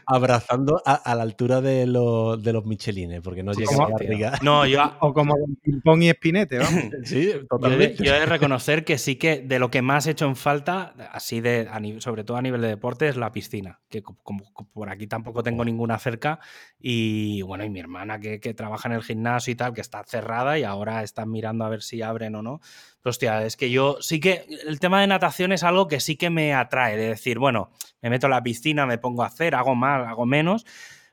abrazando 0.05 0.81
a, 0.85 0.93
a 0.93 1.15
la 1.15 1.23
altura 1.23 1.61
de 1.61 1.87
los, 1.87 2.41
de 2.43 2.53
los 2.53 2.65
michelines, 2.65 3.21
porque 3.21 3.43
no 3.43 3.53
llega 3.53 3.73
a 3.75 3.77
la 3.79 3.87
barriga. 3.89 4.39
No, 4.41 4.65
yo, 4.65 4.81
O 5.01 5.13
como 5.13 5.33
con 5.35 5.55
ping-pong 5.63 6.03
y 6.03 6.09
espinete, 6.09 6.59
vamos. 6.59 6.83
Sí, 7.05 7.25
Yo 7.25 7.31
he, 7.31 7.33
de, 7.39 7.45
totalmente. 7.47 8.03
yo 8.03 8.13
he 8.15 8.19
de 8.19 8.25
reconocer 8.25 8.85
que 8.85 8.97
sí 8.97 9.15
que 9.15 9.39
de 9.41 9.59
lo 9.59 9.69
que 9.71 9.81
más 9.81 10.07
he 10.07 10.11
hecho 10.11 10.25
en 10.25 10.35
falta, 10.35 10.93
así 11.11 11.41
de, 11.41 11.67
a 11.71 11.81
sobre 12.01 12.23
todo 12.23 12.37
a 12.37 12.41
nivel 12.41 12.61
de 12.61 12.67
deporte, 12.67 13.07
es 13.07 13.17
la 13.17 13.31
piscina. 13.31 13.79
Que 13.89 14.01
co- 14.03 14.17
como, 14.23 14.45
co- 14.53 14.67
por 14.71 14.89
aquí 14.89 15.07
tampoco 15.07 15.43
tengo 15.43 15.65
ninguna 15.65 15.97
cerca. 15.99 16.39
Y 16.79 17.41
bueno, 17.41 17.63
y 17.65 17.69
mi 17.69 17.79
hermana 17.79 18.19
que, 18.19 18.39
que 18.39 18.53
trabaja 18.53 18.87
en 18.89 18.95
el 18.95 19.03
gimnasio 19.03 19.51
y 19.51 19.55
tal, 19.55 19.73
que 19.73 19.81
está 19.81 20.03
cerrada 20.05 20.57
y 20.59 20.63
ahora 20.63 21.03
están 21.03 21.29
mirando 21.31 21.62
a 21.65 21.69
ver 21.69 21.81
si 21.81 22.01
abren 22.01 22.35
o 22.35 22.41
no. 22.41 22.59
Pero 23.01 23.11
hostia, 23.11 23.45
es 23.45 23.57
que 23.57 23.69
yo 23.71 23.97
sí 24.01 24.19
que 24.19 24.45
el 24.67 24.79
tema 24.79 25.01
de 25.01 25.07
natación 25.07 25.51
es 25.51 25.63
algo 25.63 25.87
que 25.87 25.99
sí 25.99 26.15
que 26.15 26.29
me 26.29 26.53
atrae. 26.53 26.97
De 26.97 27.07
decir, 27.09 27.39
bueno, 27.39 27.71
me 28.01 28.09
meto 28.09 28.27
a 28.27 28.29
la 28.29 28.43
piscina, 28.43 28.85
me 28.85 28.97
pongo 28.97 29.23
a 29.23 29.27
hacer, 29.27 29.55
hago 29.55 29.75
más, 29.75 30.07
hago 30.07 30.25
menos. 30.25 30.65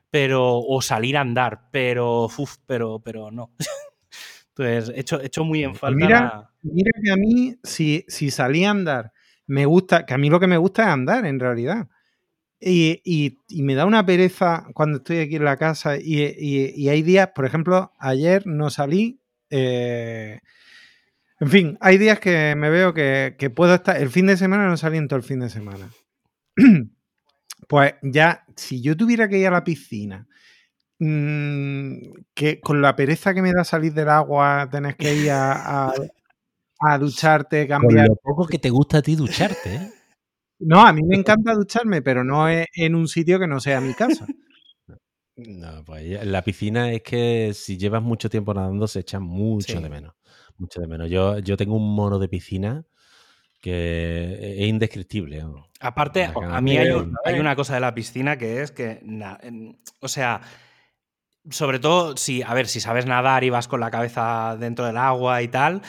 Pero, 0.09 0.57
o 0.59 0.81
salir 0.81 1.15
a 1.15 1.21
andar, 1.21 1.69
pero, 1.71 2.25
uf, 2.25 2.57
pero, 2.65 2.99
pero 2.99 3.31
no. 3.31 3.51
Entonces, 4.49 4.93
he 4.95 4.99
hecho, 4.99 5.21
he 5.21 5.27
hecho 5.27 5.43
muy 5.45 5.63
en 5.63 5.75
falta 5.75 5.95
Mira, 5.95 6.19
la- 6.21 6.51
Mira 6.63 6.91
que 7.03 7.11
a 7.11 7.15
mí, 7.15 7.55
si, 7.63 8.05
si 8.07 8.29
salí 8.29 8.65
a 8.65 8.71
andar, 8.71 9.13
me 9.47 9.65
gusta, 9.65 10.05
que 10.05 10.13
a 10.13 10.17
mí 10.17 10.29
lo 10.29 10.39
que 10.39 10.47
me 10.47 10.57
gusta 10.57 10.83
es 10.83 10.89
andar, 10.89 11.25
en 11.25 11.39
realidad. 11.39 11.87
Y, 12.59 13.01
y- 13.05 13.37
y 13.47 13.63
me 13.63 13.73
da 13.73 13.85
una 13.85 14.05
pereza 14.05 14.65
cuando 14.73 14.97
estoy 14.97 15.19
aquí 15.19 15.37
en 15.37 15.45
la 15.45 15.57
casa 15.57 15.97
y- 15.97 16.21
y 16.75 16.89
hay 16.89 17.01
días, 17.01 17.29
por 17.33 17.45
ejemplo, 17.45 17.91
ayer 17.99 18.45
no 18.45 18.69
salí. 18.69 19.20
Eh, 19.51 20.39
en 21.39 21.49
fin, 21.49 21.77
hay 21.81 21.97
días 21.97 22.19
que 22.19 22.55
me 22.55 22.69
veo 22.69 22.93
que, 22.93 23.35
que 23.37 23.49
puedo 23.49 23.73
estar. 23.75 23.97
El 23.97 24.09
fin 24.09 24.27
de 24.27 24.37
semana 24.37 24.67
no 24.67 24.77
salí 24.77 24.97
en 24.97 25.07
todo 25.07 25.17
el 25.17 25.23
fin 25.23 25.39
de 25.39 25.49
semana. 25.49 25.89
Pues 27.67 27.93
ya, 28.01 28.43
si 28.55 28.81
yo 28.81 28.97
tuviera 28.97 29.29
que 29.29 29.37
ir 29.37 29.47
a 29.47 29.51
la 29.51 29.63
piscina, 29.63 30.27
mm, 30.99 31.95
que 32.33 32.59
con 32.59 32.81
la 32.81 32.95
pereza 32.95 33.33
que 33.33 33.41
me 33.41 33.53
da 33.53 33.63
salir 33.63 33.93
del 33.93 34.09
agua, 34.09 34.67
tenés 34.69 34.95
que 34.95 35.13
ir 35.15 35.31
a, 35.31 35.87
a- 35.87 35.93
a 36.81 36.97
ducharte, 36.97 37.67
Con 37.67 37.81
cambiar. 37.81 38.07
lo 38.07 38.15
poco 38.15 38.47
que 38.47 38.59
te 38.59 38.69
gusta 38.69 38.97
a 38.97 39.01
ti 39.01 39.15
ducharte, 39.15 39.75
¿eh? 39.75 39.91
No, 40.59 40.81
a 40.85 40.91
mí 40.91 41.01
me 41.03 41.15
encanta 41.17 41.53
ducharme, 41.53 42.01
pero 42.01 42.23
no 42.23 42.47
en 42.49 42.95
un 42.95 43.07
sitio 43.07 43.39
que 43.39 43.47
no 43.47 43.59
sea 43.59 43.79
mi 43.79 43.93
casa. 43.93 44.25
No, 45.47 45.83
pues 45.85 46.25
la 46.25 46.41
piscina 46.43 46.91
es 46.91 47.01
que 47.03 47.51
si 47.53 47.77
llevas 47.77 48.01
mucho 48.03 48.29
tiempo 48.29 48.53
nadando 48.53 48.87
se 48.87 48.99
echa 48.99 49.19
mucho 49.19 49.77
Sí. 49.77 49.83
de 49.83 49.89
menos. 49.89 50.13
Mucho 50.57 50.81
de 50.81 50.87
menos. 50.87 51.09
Yo, 51.09 51.39
yo 51.39 51.57
tengo 51.57 51.75
un 51.75 51.95
mono 51.95 52.19
de 52.19 52.27
piscina 52.27 52.85
que 53.61 54.59
es 54.61 54.67
indescriptible. 54.67 55.43
Aparte, 55.79 56.25
a 56.35 56.61
mí 56.61 56.77
hay, 56.77 56.91
un- 56.91 57.15
hay 57.25 57.39
una 57.39 57.55
cosa 57.55 57.75
de 57.75 57.79
la 57.79 57.93
piscina 57.93 58.37
que 58.37 58.61
es 58.61 58.71
que, 58.71 58.99
na- 59.03 59.39
en- 59.41 59.79
o 59.99 60.07
sea, 60.07 60.41
sobre 61.49 61.79
todo 61.79 62.17
si, 62.17 62.41
a 62.43 62.53
ver, 62.53 62.67
si 62.67 62.79
sabes 62.79 63.05
nadar 63.05 63.43
y 63.43 63.49
vas 63.49 63.67
con 63.67 63.79
la 63.79 63.91
cabeza 63.91 64.57
dentro 64.59 64.85
del 64.85 64.97
agua 64.97 65.41
y 65.41 65.47
tal, 65.47 65.81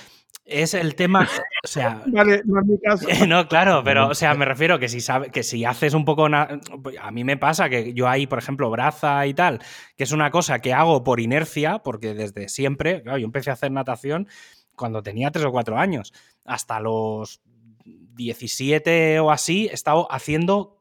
es 0.44 0.74
el 0.74 0.94
tema, 0.96 1.28
o 1.64 1.66
sea, 1.66 2.02
Vale, 2.06 2.42
no 2.44 2.60
es 2.60 2.66
mi 2.66 2.78
caso. 2.80 3.08
Eh, 3.08 3.26
No, 3.28 3.46
claro, 3.48 3.82
pero, 3.84 4.08
o 4.08 4.14
sea, 4.14 4.34
me 4.34 4.44
refiero 4.44 4.78
que 4.78 4.88
si 4.88 5.00
sabe, 5.00 5.30
que 5.30 5.42
si 5.42 5.64
haces 5.64 5.94
un 5.94 6.04
poco. 6.04 6.28
na- 6.28 6.60
A 7.00 7.10
mí 7.10 7.24
me 7.24 7.36
pasa 7.36 7.68
que 7.68 7.94
yo 7.94 8.08
ahí, 8.08 8.26
por 8.26 8.38
ejemplo, 8.38 8.70
braza 8.70 9.26
y 9.26 9.34
tal, 9.34 9.60
que 9.96 10.04
es 10.04 10.12
una 10.12 10.30
cosa 10.30 10.58
que 10.60 10.72
hago 10.74 11.04
por 11.04 11.20
inercia, 11.20 11.78
porque 11.78 12.14
desde 12.14 12.48
siempre, 12.48 13.02
claro, 13.02 13.18
yo 13.18 13.24
empecé 13.26 13.50
a 13.50 13.54
hacer 13.54 13.70
natación 13.72 14.28
cuando 14.74 15.02
tenía 15.02 15.30
tres 15.30 15.44
o 15.44 15.52
cuatro 15.52 15.78
años. 15.78 16.12
Hasta 16.44 16.80
los 16.80 17.40
17 17.84 19.20
o 19.20 19.30
así, 19.30 19.68
he 19.68 19.74
estado 19.74 20.10
haciendo 20.10 20.78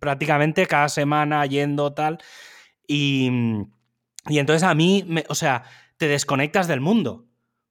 prácticamente 0.00 0.66
cada 0.66 0.88
semana, 0.88 1.44
yendo 1.46 1.92
tal. 1.92 2.18
Y, 2.86 3.30
y 4.28 4.38
entonces 4.38 4.62
a 4.62 4.74
mí, 4.74 5.04
me- 5.06 5.24
o 5.28 5.34
sea, 5.34 5.64
te 5.98 6.08
desconectas 6.08 6.68
del 6.68 6.80
mundo. 6.80 7.26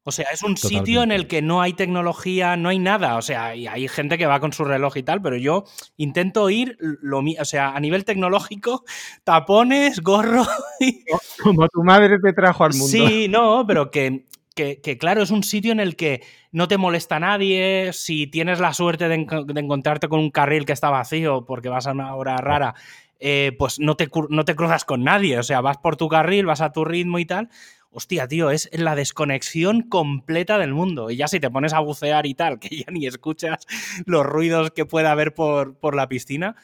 O 0.08 0.12
sea, 0.12 0.28
es 0.32 0.42
un 0.42 0.56
sitio 0.56 1.04
en 1.04 1.12
el 1.12 1.28
que 1.28 1.42
no 1.42 1.62
hay 1.62 1.74
tecnología, 1.74 2.56
no 2.56 2.70
hay 2.70 2.80
nada. 2.80 3.18
O 3.18 3.22
sea, 3.22 3.56
y 3.56 3.68
hay 3.68 3.88
gente 3.90 4.18
que 4.18 4.26
va 4.26 4.40
con 4.40 4.54
su 4.54 4.64
reloj 4.64 4.96
y 4.96 5.04
tal, 5.04 5.22
pero 5.22 5.36
yo 5.36 5.66
intento 5.98 6.50
ir 6.50 6.78
lo 6.80 7.20
o 7.20 7.46
sea, 7.46 7.72
a 7.76 7.80
nivel 7.82 8.06
tecnológico, 8.06 8.86
tapones, 9.26 10.00
gorro. 10.02 10.46
y- 10.80 11.04
Como 11.44 11.68
tu 11.68 11.84
madre 11.84 12.20
te 12.20 12.32
trajo 12.34 12.64
al 12.64 12.72
mundo. 12.74 12.88
Sí, 12.88 13.28
no, 13.28 13.66
pero 13.68 13.92
que, 13.92 14.26
que- 14.56 14.80
que, 14.82 14.98
claro, 14.98 15.22
es 15.22 15.30
un 15.32 15.44
sitio 15.44 15.72
en 15.72 15.80
el 15.82 15.96
que 15.96 16.22
no 16.54 16.68
te 16.68 16.78
molesta 16.78 17.20
nadie. 17.20 17.92
Si 17.94 18.28
tienes 18.28 18.60
la 18.60 18.74
suerte 18.74 19.10
de, 19.10 19.16
enco- 19.28 19.46
de 19.46 19.60
encontrarte 19.60 20.08
con 20.08 20.20
un 20.22 20.32
carril 20.32 20.66
que 20.66 20.74
está 20.74 20.90
vacío 20.90 21.46
porque 21.46 21.70
vas 21.70 21.86
a 21.86 21.92
una 21.92 22.16
hora 22.16 22.38
rara, 22.38 22.74
eh, 23.20 23.52
pues 23.58 23.80
no 23.80 23.96
te, 23.96 24.10
no 24.30 24.46
te 24.46 24.56
cruzas 24.56 24.86
con 24.86 25.04
nadie. 25.04 25.38
O 25.40 25.44
sea, 25.44 25.60
vas 25.62 25.78
por 25.78 25.96
tu 25.98 26.08
carril, 26.08 26.46
vas 26.46 26.62
a 26.62 26.72
tu 26.72 26.86
ritmo 26.86 27.20
y 27.20 27.26
tal. 27.26 27.50
Hostia, 27.92 28.28
tío, 28.28 28.52
es 28.52 28.70
la 28.74 28.96
desconexión 28.96 29.82
completa 29.82 30.58
del 30.58 30.74
mundo. 30.74 31.10
Y 31.10 31.18
ya 31.18 31.28
si 31.28 31.40
te 31.40 31.50
pones 31.50 31.74
a 31.74 31.80
bucear 31.80 32.26
y 32.26 32.34
tal, 32.34 32.60
que 32.60 32.70
ya 32.78 32.92
ni 32.92 33.06
escuchas 33.08 33.66
los 34.06 34.26
ruidos 34.26 34.72
que 34.72 34.86
pueda 34.86 35.12
haber 35.12 35.34
por, 35.34 35.78
por 35.80 35.96
la 35.96 36.08
piscina. 36.08 36.56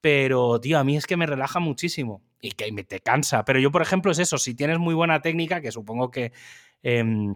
Pero, 0.00 0.60
tío, 0.60 0.78
a 0.78 0.84
mí 0.84 0.96
es 0.96 1.06
que 1.06 1.16
me 1.16 1.26
relaja 1.26 1.60
muchísimo 1.60 2.22
y 2.40 2.52
que 2.52 2.72
me 2.72 2.84
te 2.84 3.00
cansa. 3.00 3.44
Pero 3.44 3.58
yo, 3.60 3.70
por 3.70 3.82
ejemplo, 3.82 4.10
es 4.10 4.18
eso, 4.18 4.38
si 4.38 4.54
tienes 4.54 4.78
muy 4.78 4.94
buena 4.94 5.20
técnica, 5.20 5.60
que 5.60 5.70
supongo 5.70 6.10
que 6.10 6.32
em, 6.82 7.34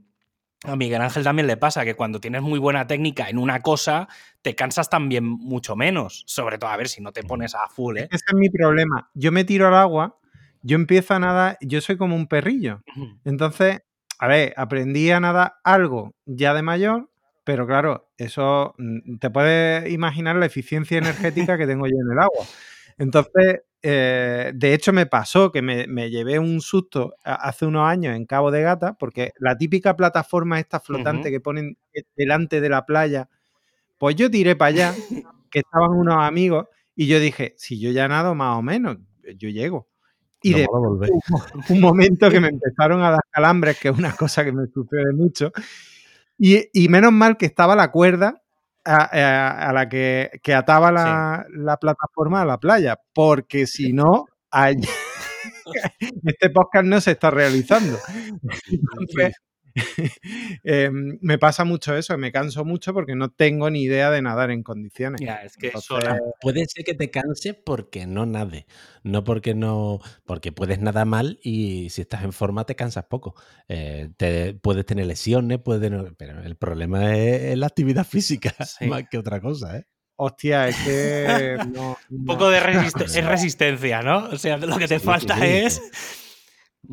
a 0.65 0.77
Miguel 0.77 1.03
Ángel 1.03 1.25
también 1.25 1.47
le 1.47 1.57
pasa, 1.57 1.85
que 1.85 1.95
cuando 1.95 2.21
tienes 2.21 2.43
muy 2.43 2.59
buena 2.59 2.87
técnica 2.87 3.29
en 3.29 3.39
una 3.39 3.61
cosa, 3.61 4.09
te 4.41 4.55
cansas 4.55 4.89
también 4.89 5.25
mucho 5.25 5.77
menos. 5.77 6.25
Sobre 6.27 6.59
todo, 6.59 6.71
a 6.71 6.77
ver 6.77 6.89
si 6.89 7.03
no 7.03 7.13
te 7.13 7.23
pones 7.23 7.55
a 7.55 7.69
full, 7.69 7.99
¿eh? 7.99 8.09
Ese 8.11 8.25
es 8.29 8.35
mi 8.35 8.49
problema. 8.49 9.11
Yo 9.15 9.31
me 9.31 9.45
tiro 9.45 9.69
al 9.69 9.75
agua, 9.75 10.19
yo 10.65 10.77
empiezo 10.77 11.15
a 11.15 11.19
nadar, 11.19 11.59
yo 11.61 11.81
soy 11.83 11.99
como 11.99 12.17
un 12.17 12.27
perrillo. 12.27 12.83
Entonces, 13.25 13.83
a 14.19 14.27
ver, 14.27 14.55
aprendí 14.57 15.11
a 15.11 15.21
nadar 15.21 15.55
algo 15.63 16.15
ya 16.25 16.55
de 16.55 16.63
mayor, 16.63 17.11
pero 17.45 17.67
claro, 17.67 18.09
eso 18.17 18.75
mm, 18.79 19.19
te 19.19 19.29
puedes 19.29 19.93
imaginar 19.93 20.37
la 20.37 20.47
eficiencia 20.47 20.97
energética 20.97 21.59
que 21.59 21.67
tengo 21.67 21.87
yo 21.87 21.97
en 22.03 22.13
el 22.13 22.19
agua. 22.19 22.47
Entonces, 22.97 23.61
eh, 23.83 24.53
de 24.55 24.73
hecho 24.73 24.95
me 24.95 25.05
pasó 25.05 25.53
que 25.53 25.61
me, 25.61 25.87
me 25.87 26.09
llevé 26.09 26.39
un 26.39 26.63
susto 26.63 27.15
hace 27.23 27.67
unos 27.67 27.87
años 27.87 28.17
en 28.17 28.25
Cabo 28.25 28.51
de 28.51 28.63
Gata, 28.63 28.95
porque 28.95 29.33
la 29.39 29.59
típica 29.59 29.95
plataforma 29.97 30.59
esta 30.59 30.81
flotante 30.81 31.31
que 31.31 31.41
ponen 31.41 31.77
delante 32.17 32.63
de 32.63 32.69
la 32.71 32.87
playa, 32.87 33.29
pues 33.99 34.17
yo 34.17 34.31
tiré 34.31 34.57
para 34.57 34.69
allá, 34.71 34.95
que 35.51 35.59
estaban 35.59 35.91
unos 35.91 36.17
amigos, 36.19 36.69
y 36.97 37.07
yo 37.07 37.21
dije, 37.21 37.55
si 37.59 37.79
yo 37.79 37.91
ya 37.91 38.09
nado 38.09 38.35
más 38.35 38.57
o 38.57 38.63
menos, 38.63 38.97
yo 39.37 39.51
llego. 39.51 39.89
Y 40.45 40.53
No 40.53 40.97
de 40.97 41.11
un 41.71 41.81
momento 41.81 42.31
que 42.31 42.41
me 42.41 42.49
empezaron 42.53 43.03
a 43.03 43.11
dar 43.11 43.21
calambres, 43.31 43.79
que 43.79 43.89
es 43.89 43.97
una 43.99 44.13
cosa 44.15 44.45
que 44.45 44.53
me 44.53 44.67
sucede 44.67 45.13
mucho. 45.15 45.51
Y, 46.39 46.69
y 46.73 46.89
menos 46.89 47.13
mal 47.13 47.37
que 47.37 47.47
estaba 47.47 47.75
la 47.77 47.91
cuerda 47.91 48.43
a, 48.85 48.97
a- 49.05 49.69
a 49.71 49.73
la 49.73 49.89
que, 49.89 50.31
que 50.43 50.53
ataba 50.55 50.93
la, 50.93 51.47
la 51.51 51.77
plataforma 51.79 52.43
a 52.43 52.45
la 52.45 52.59
playa, 52.59 52.99
porque 53.15 53.67
si 53.67 53.93
no, 53.93 54.27
ay- 54.51 54.77
este 56.25 56.51
podcast 56.51 56.85
no 56.87 57.01
se 57.01 57.13
está 57.13 57.31
realizando. 57.31 57.99
Entonces, 58.71 59.35
eh, 60.65 60.91
me 60.93 61.39
pasa 61.39 61.65
mucho 61.65 61.97
eso, 61.97 62.17
me 62.19 62.31
canso 62.33 62.65
mucho 62.65 62.93
porque 62.95 63.15
no 63.15 63.31
tengo 63.31 63.71
ni 63.71 63.83
idea 63.83 64.11
de 64.11 64.23
nadar 64.23 64.51
en 64.51 64.63
condiciones. 64.63 65.21
Ya, 65.21 65.37
es 65.43 65.57
que 65.57 65.69
eso. 65.69 65.97
Entonces, 65.97 66.21
Puede 66.41 66.65
ser 66.67 66.85
que 66.85 66.95
te 66.95 67.11
canses 67.11 67.57
porque 67.65 68.07
no 68.07 68.27
nade, 68.27 68.67
no 69.03 69.25
porque 69.25 69.55
no, 69.55 70.01
porque 70.25 70.53
puedes 70.53 70.79
nadar 70.81 71.07
mal 71.07 71.39
y 71.43 71.91
si 71.91 72.03
estás 72.03 72.23
en 72.25 72.33
forma 72.33 72.65
te 72.67 72.77
cansas 72.77 73.05
poco. 73.05 73.35
Eh, 73.69 74.11
te, 74.17 74.55
puedes 74.55 74.87
tener 74.87 75.07
lesiones, 75.07 75.59
puedes 75.59 75.83
tener- 75.83 76.15
pero 76.17 76.43
el 76.43 76.57
problema 76.57 77.17
es, 77.17 77.57
la 77.59 77.67
actividad 77.67 78.07
física 78.07 78.55
Sí. 78.67 78.87
más 78.87 79.05
que 79.11 79.19
otra 79.19 79.41
cosa, 79.41 79.79
¿eh? 79.79 79.87
hostia, 80.17 80.69
es 80.69 80.77
que... 80.77 81.57
no- 81.75 81.97
Un 82.11 82.25
poco 82.25 82.49
de 82.51 82.59
es 82.59 83.25
resistencia, 83.25 84.03
¿no? 84.03 84.27
O 84.29 84.39
sea, 84.39 84.57
lo 84.59 84.77
que 84.79 84.87
te 84.89 84.99
Sí, 84.99 85.05
falta 85.05 85.35
sí, 85.35 85.41
sí. 85.41 85.47
es. 85.49 85.83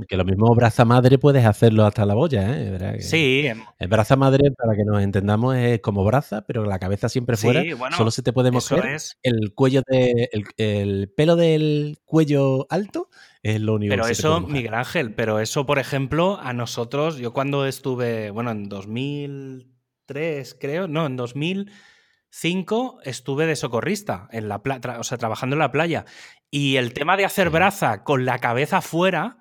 Que 0.07 0.15
lo 0.17 0.23
mismo 0.25 0.53
braza 0.55 0.85
madre 0.85 1.17
puedes 1.17 1.45
hacerlo 1.45 1.85
hasta 1.85 2.05
la 2.05 2.13
boya, 2.13 2.57
¿eh? 2.57 2.77
Que- 2.97 3.01
Sí, 3.01 3.45
em, 3.47 3.61
El 3.79 3.87
braza 3.87 4.15
madre, 4.15 4.51
para 4.51 4.75
que 4.75 4.83
nos 4.85 5.01
entendamos, 5.01 5.55
es 5.55 5.79
como 5.81 6.03
braza, 6.05 6.45
pero 6.45 6.63
la 6.65 6.79
cabeza 6.79 7.09
siempre 7.09 7.35
Sí, 7.37 7.47
fuera. 7.47 7.63
bueno, 7.75 7.97
Solo 7.97 8.11
se 8.11 8.23
te 8.23 8.31
puede 8.33 8.51
mover 8.51 8.85
es. 8.85 9.17
el 9.23 9.53
cuello 9.53 9.81
de, 9.87 10.29
el, 10.31 10.45
el 10.57 11.09
pelo 11.15 11.35
del 11.35 11.97
cuello 12.05 12.67
alto 12.69 13.09
es 13.43 13.59
lo 13.59 13.73
único 13.75 13.91
Pero 13.91 14.03
que 14.05 14.15
se 14.15 14.21
te 14.21 14.27
eso, 14.27 14.41
puede. 14.41 14.53
Miguel 14.53 14.73
Ángel, 14.75 15.13
pero 15.13 15.39
eso, 15.39 15.65
por 15.65 15.79
ejemplo, 15.79 16.39
a 16.41 16.53
nosotros, 16.53 17.17
yo 17.17 17.33
cuando 17.33 17.65
estuve, 17.65 18.29
bueno, 18.31 18.51
en 18.51 18.69
2003, 18.69 20.55
creo, 20.59 20.87
no, 20.87 21.05
en 21.05 21.17
2005 21.17 22.99
estuve 23.03 23.45
de 23.45 23.55
socorrista, 23.55 24.27
en 24.31 24.47
la 24.47 24.61
o 24.99 25.03
sea, 25.03 25.17
trabajando 25.17 25.55
en 25.55 25.59
la 25.59 25.71
playa. 25.71 26.05
Y 26.49 26.77
el 26.77 26.93
tema 26.93 27.17
de 27.17 27.25
hacer 27.25 27.47
Sí. 27.47 27.53
braza 27.53 28.03
con 28.03 28.25
la 28.25 28.39
cabeza 28.39 28.81
fuera 28.81 29.37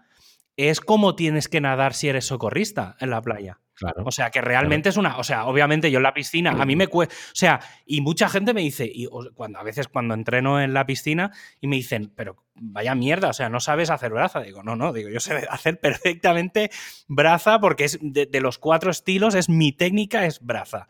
es 0.69 0.81
como 0.81 1.15
tienes 1.15 1.49
que 1.49 1.61
nadar 1.61 1.95
si 1.95 2.09
eres 2.09 2.27
socorrista 2.27 2.97
en 3.01 3.11
la 3.11 3.23
playa. 3.23 3.61
Claro. 3.75 4.03
O 4.05 4.13
sea, 4.13 4.31
que 4.31 4.43
realmente 4.43 4.91
es 4.91 4.99
una. 4.99 5.17
O 5.17 5.25
sea, 5.25 5.47
obviamente 5.47 5.91
yo 5.91 5.99
en 5.99 6.03
la 6.03 6.13
piscina, 6.13 6.51
a 6.51 6.67
mí 6.67 6.77
me 6.77 6.89
cuesta. 6.89 7.15
O 7.15 7.35
sea, 7.35 7.61
y 7.87 8.03
mucha 8.03 8.29
gente 8.29 8.53
me 8.53 8.61
dice, 8.61 8.91
y 8.93 9.07
cuando, 9.35 9.59
a 9.59 9.63
veces 9.63 9.89
cuando 9.89 10.13
entreno 10.13 10.61
en 10.61 10.75
la 10.75 10.85
piscina, 10.85 11.33
y 11.63 11.67
me 11.67 11.77
dicen, 11.77 12.13
pero 12.15 12.37
vaya 12.55 12.95
mierda, 12.95 13.29
o 13.29 13.33
sea, 13.33 13.49
no 13.49 13.59
sabes 13.59 13.89
hacer 13.89 14.13
braza. 14.13 14.41
Digo, 14.41 14.63
no, 14.63 14.77
no, 14.77 14.93
digo, 14.93 15.09
yo 15.09 15.19
sé 15.19 15.47
hacer 15.51 15.81
perfectamente 15.81 16.71
braza 17.09 17.59
porque 17.59 17.85
es 17.85 17.99
de, 18.03 18.27
de 18.27 18.41
los 18.43 18.59
cuatro 18.59 18.91
estilos, 18.91 19.35
es 19.35 19.49
mi 19.49 19.73
técnica, 19.73 20.27
es 20.27 20.41
braza. 20.45 20.87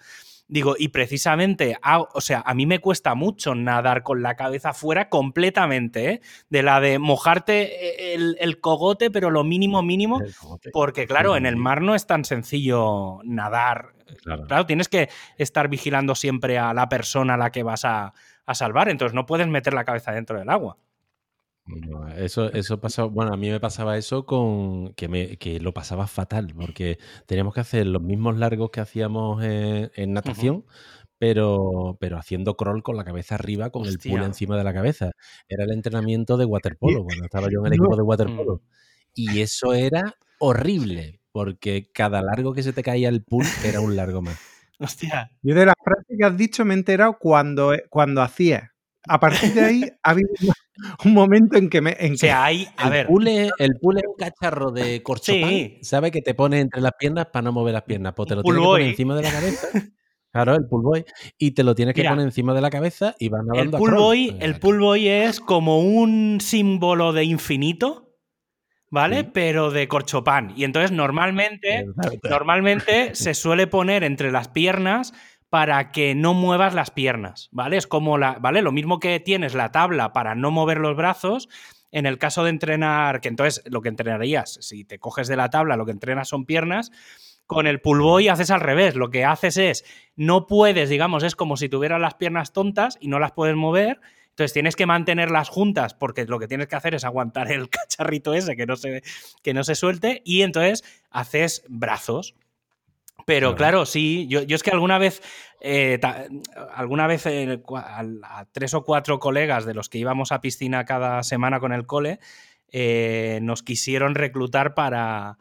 Digo, 0.51 0.75
y 0.79 0.89
precisamente, 0.89 1.77
hago- 1.81 2.09
o 2.13 2.21
sea, 2.21 2.43
a 2.45 2.55
mí 2.55 2.67
me 2.67 2.81
cuesta 2.81 3.15
mucho 3.15 3.55
nadar 3.55 4.03
con 4.03 4.21
la 4.23 4.35
cabeza 4.35 4.73
fuera 4.73 5.09
completamente, 5.09 6.11
¿eh? 6.11 6.21
De 6.49 6.63
la 6.63 6.81
de 6.81 6.99
mojarte 6.99 8.15
el, 8.15 8.37
el 8.41 8.61
cogote, 8.61 9.11
pero 9.11 9.31
lo 9.31 9.45
mínimo, 9.45 9.83
mínimo, 9.83 10.21
Eh, 10.21 10.71
porque 10.73 11.07
claro, 11.07 11.37
en 11.37 11.47
el 11.47 11.57
mar 11.57 11.81
no 11.83 11.95
es 11.95 12.07
tan 12.07 12.25
sencillo 12.25 13.21
nadar. 13.25 13.93
Claro. 14.25 14.47
Claro, 14.47 14.67
tienes 14.67 14.89
que 14.89 15.09
estar 15.39 15.69
vigilando 15.69 16.15
siempre 16.17 16.59
a 16.59 16.75
la 16.75 16.89
persona 16.89 17.35
a 17.35 17.37
la 17.37 17.51
que 17.53 17.63
vas 17.63 17.85
a, 17.85 18.13
a 18.45 18.55
salvar, 18.55 18.89
entonces 18.89 19.15
no 19.15 19.27
puedes 19.27 19.47
meter 19.47 19.73
la 19.73 19.85
cabeza 19.85 20.11
dentro 20.13 20.39
del 20.39 20.51
agua. 20.51 20.77
No, 21.67 22.09
Eso, 22.09 22.51
eso 22.53 22.81
pasa, 22.81 23.05
bueno, 23.05 23.33
a 23.33 23.37
mí 23.37 23.49
me 23.49 23.61
pasaba 23.61 23.97
eso 23.97 24.27
con 24.27 24.93
que, 24.95 25.09
me, 25.09 25.37
que 25.37 25.61
lo 25.61 25.73
pasaba 25.73 26.07
fatal, 26.09 26.53
porque 26.57 26.99
teníamos 27.27 27.55
que 27.55 27.61
hacer 27.61 27.87
los 27.87 28.03
mismos 28.03 28.37
largos 28.39 28.71
que 28.71 28.81
hacíamos 28.81 29.45
en, 29.45 29.91
en 29.95 30.13
natación, 30.13 30.65
pero, 31.19 31.97
pero 32.01 32.19
haciendo 32.19 32.57
crawl 32.57 32.83
con 32.83 32.97
la 32.97 33.05
cabeza 33.05 33.37
arriba, 33.37 33.71
con 33.71 33.83
el 33.87 33.99
pool 33.99 34.13
Hostia. 34.15 34.27
encima 34.27 34.57
de 34.57 34.65
la 34.65 34.73
cabeza. 34.75 35.13
Era 35.49 35.65
el 35.65 35.71
entrenamiento 35.73 36.37
de 36.37 36.45
waterpolo, 36.47 37.05
cuando 37.05 37.25
estaba 37.25 37.49
yo 37.51 37.61
en 37.61 37.67
el 37.67 37.73
equipo 37.75 37.97
de 37.97 38.03
Mm. 38.03 38.07
waterpolo. 38.09 38.63
Y 39.15 39.41
eso 39.41 39.75
era 39.75 40.15
horrible, 40.41 41.21
porque 41.31 41.91
cada 41.93 42.23
largo 42.23 42.53
que 42.53 42.63
se 42.65 42.73
te 42.73 42.83
caía 42.83 43.09
el 43.11 43.23
pool 43.23 43.45
era 43.65 43.81
un 43.81 43.95
largo 43.95 44.23
más. 44.23 44.39
Hostia. 44.79 45.31
Yo 45.43 45.55
de 45.55 45.67
las 45.67 45.75
frases 45.85 46.17
que 46.19 46.25
has 46.25 46.37
dicho 46.37 46.65
me 46.65 46.75
he 46.75 46.79
enterado 46.79 47.19
cuando, 47.19 47.75
cuando 47.91 48.23
hacías. 48.23 48.71
A 49.07 49.21
partir 49.21 49.53
de 49.55 49.61
ahí 49.61 49.83
ha 50.03 50.11
habido 50.11 50.29
un 51.05 51.13
momento 51.15 51.57
en 51.57 51.69
que 51.71 51.81
me. 51.81 51.97
En 51.99 52.15
O 52.15 52.17
sea, 52.17 52.45
hay, 52.45 52.69
a 52.77 52.85
el, 52.87 52.91
ver, 52.91 53.01
el 53.59 53.77
pool 53.81 53.99
es 53.99 54.05
un 54.07 54.15
cacharro 54.19 54.71
de 54.71 55.03
corchopán, 55.03 55.49
Sí. 55.51 55.79
¿sabes? 55.83 56.11
Que 56.13 56.23
te 56.23 56.35
pones 56.35 56.61
entre 56.63 56.81
las 56.81 56.93
piernas 56.99 57.27
para 57.27 57.43
no 57.43 57.53
mover 57.53 57.75
las 57.75 57.83
piernas. 57.83 58.13
Pues 58.15 58.29
te 58.29 58.35
lo 58.37 58.43
tienes 58.43 58.61
que 58.61 58.67
poner 58.67 58.87
encima 58.89 59.15
de 59.17 59.23
la 59.23 59.31
cabeza. 59.33 59.69
Claro, 60.33 60.55
el 60.55 60.65
pool 60.69 60.83
boy. 60.85 61.05
Y 61.39 61.51
te 61.51 61.65
lo 61.65 61.75
tienes 61.75 61.93
que 61.93 62.03
Mira, 62.03 62.13
poner 62.13 62.27
encima 62.27 62.55
de 62.55 62.61
la 62.61 62.71
cabeza 62.71 63.17
y 63.19 63.27
el 63.27 63.33
nadando 63.33 63.79
a 63.79 63.81
crawl. 63.81 63.95
boy, 64.01 64.29
O 64.29 64.37
sea, 64.37 64.47
el 64.47 64.53
que- 64.55 64.61
pool 64.61 64.79
boy 64.79 65.09
es 65.09 65.41
como 65.41 65.81
un 65.81 66.39
símbolo 66.41 67.13
de 67.13 67.25
infinito, 67.25 68.15
¿vale? 68.93 69.23
Sí. 69.23 69.29
Pero 69.35 69.73
de 69.73 69.89
corchopán. 69.89 70.53
Y 70.57 70.63
entonces 70.63 70.93
normalmente, 70.93 71.85
normalmente 72.23 73.11
se 73.17 73.35
suele 73.35 73.67
poner 73.67 74.05
entre 74.05 74.31
las 74.31 74.47
piernas 74.47 75.13
para 75.51 75.91
que 75.91 76.15
no 76.15 76.33
muevas 76.33 76.75
las 76.75 76.91
piernas, 76.91 77.49
¿vale? 77.53 77.77
Es 77.77 77.87
como 77.87 78.17
la, 78.19 78.39
¿vale? 78.39 78.63
Lo 78.63 78.73
mismo 78.73 79.01
que 79.01 79.21
tienes 79.21 79.55
la 79.55 79.73
tabla 79.73 80.13
para 80.13 80.35
no 80.35 80.51
mover 80.51 80.79
los 80.79 80.97
brazos, 80.97 81.49
en 81.93 82.07
el 82.07 82.19
caso 82.19 82.45
de 82.45 82.51
entrenar, 82.51 83.21
que 83.21 83.29
entonces 83.29 83.63
lo 83.67 83.83
que 83.83 83.89
entrenarías, 83.89 84.59
si 84.61 84.85
te 84.85 85.01
coges 85.01 85.27
de 85.27 85.37
la 85.37 85.51
tabla, 85.51 85.77
lo 85.77 85.85
que 85.85 85.93
entrenas 85.93 86.29
son 86.29 86.47
piernas, 86.47 86.93
con 87.51 87.67
el 87.67 87.81
pull 87.81 88.29
haces 88.29 88.53
al 88.53 88.61
revés. 88.61 88.95
Lo 88.95 89.11
que 89.11 89.25
haces 89.25 89.57
es, 89.57 89.85
no 90.15 90.47
puedes, 90.47 90.89
digamos, 90.89 91.25
es 91.25 91.35
como 91.35 91.57
si 91.57 91.69
tuvieras 91.69 92.01
las 92.01 92.15
piernas 92.15 92.53
tontas 92.53 92.97
y 93.01 93.09
no 93.09 93.19
las 93.19 93.33
puedes 93.33 93.57
mover. 93.57 94.01
Entonces 94.29 94.53
tienes 94.53 94.77
que 94.77 94.87
mantenerlas 94.87 95.49
juntas 95.49 95.95
porque 95.95 96.25
lo 96.27 96.39
que 96.39 96.47
tienes 96.47 96.69
que 96.69 96.77
hacer 96.77 96.95
es 96.95 97.05
aguantar 97.05 97.51
el 97.51 97.69
cacharrito 97.71 98.35
ese 98.35 98.55
que 98.55 98.67
no 98.67 98.77
se, 98.77 99.03
que 99.43 99.53
no 99.53 99.65
se 99.65 99.75
suelte 99.75 100.23
y 100.25 100.43
entonces 100.43 100.85
haces 101.11 101.65
brazos. 101.69 102.37
Pero 103.27 103.55
Claro. 103.55 103.87
sí, 103.87 104.27
yo, 104.29 104.43
yo 104.43 104.57
es 104.57 104.63
que 104.63 104.71
alguna 104.71 104.99
vez, 104.99 105.23
eh, 105.61 105.99
ta- 106.01 106.25
alguna 106.75 107.07
vez 107.07 107.27
eh, 107.27 107.63
a, 107.75 108.45
tres 108.53 108.75
o 108.75 108.85
cuatro 108.85 109.19
colegas 109.19 109.65
de 109.65 109.75
los 109.75 109.89
que 109.89 109.99
íbamos 109.99 110.33
a 110.33 110.41
piscina 110.41 110.85
cada 110.85 111.23
semana 111.23 111.61
con 111.61 111.73
el 111.73 111.87
cole, 111.87 112.19
eh, 112.73 113.41
nos 113.43 113.63
quisieron 113.63 114.15
reclutar 114.15 114.75
para, 114.75 115.39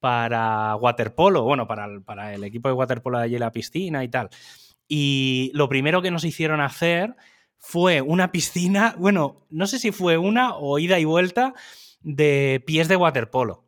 para 0.00 0.76
waterpolo, 0.76 1.42
bueno, 1.42 1.66
para 1.66 1.86
el, 1.86 2.02
para 2.02 2.34
el 2.34 2.44
equipo 2.44 2.68
de 2.68 2.74
waterpolo 2.74 3.18
de 3.18 3.24
allí 3.24 3.34
en 3.34 3.40
la 3.40 3.52
piscina 3.52 4.04
y 4.04 4.08
tal. 4.08 4.28
Y 4.88 5.50
lo 5.54 5.68
primero 5.68 6.02
que 6.02 6.10
nos 6.10 6.24
hicieron 6.24 6.60
hacer 6.60 7.16
fue 7.58 8.00
una 8.02 8.30
piscina, 8.30 8.94
bueno, 8.98 9.46
no 9.50 9.66
sé 9.66 9.78
si 9.78 9.90
fue 9.90 10.16
una 10.18 10.54
o 10.54 10.78
ida 10.78 10.98
y 11.00 11.04
vuelta 11.04 11.54
de 12.02 12.62
pies 12.66 12.86
de 12.88 12.96
waterpolo. 12.96 13.64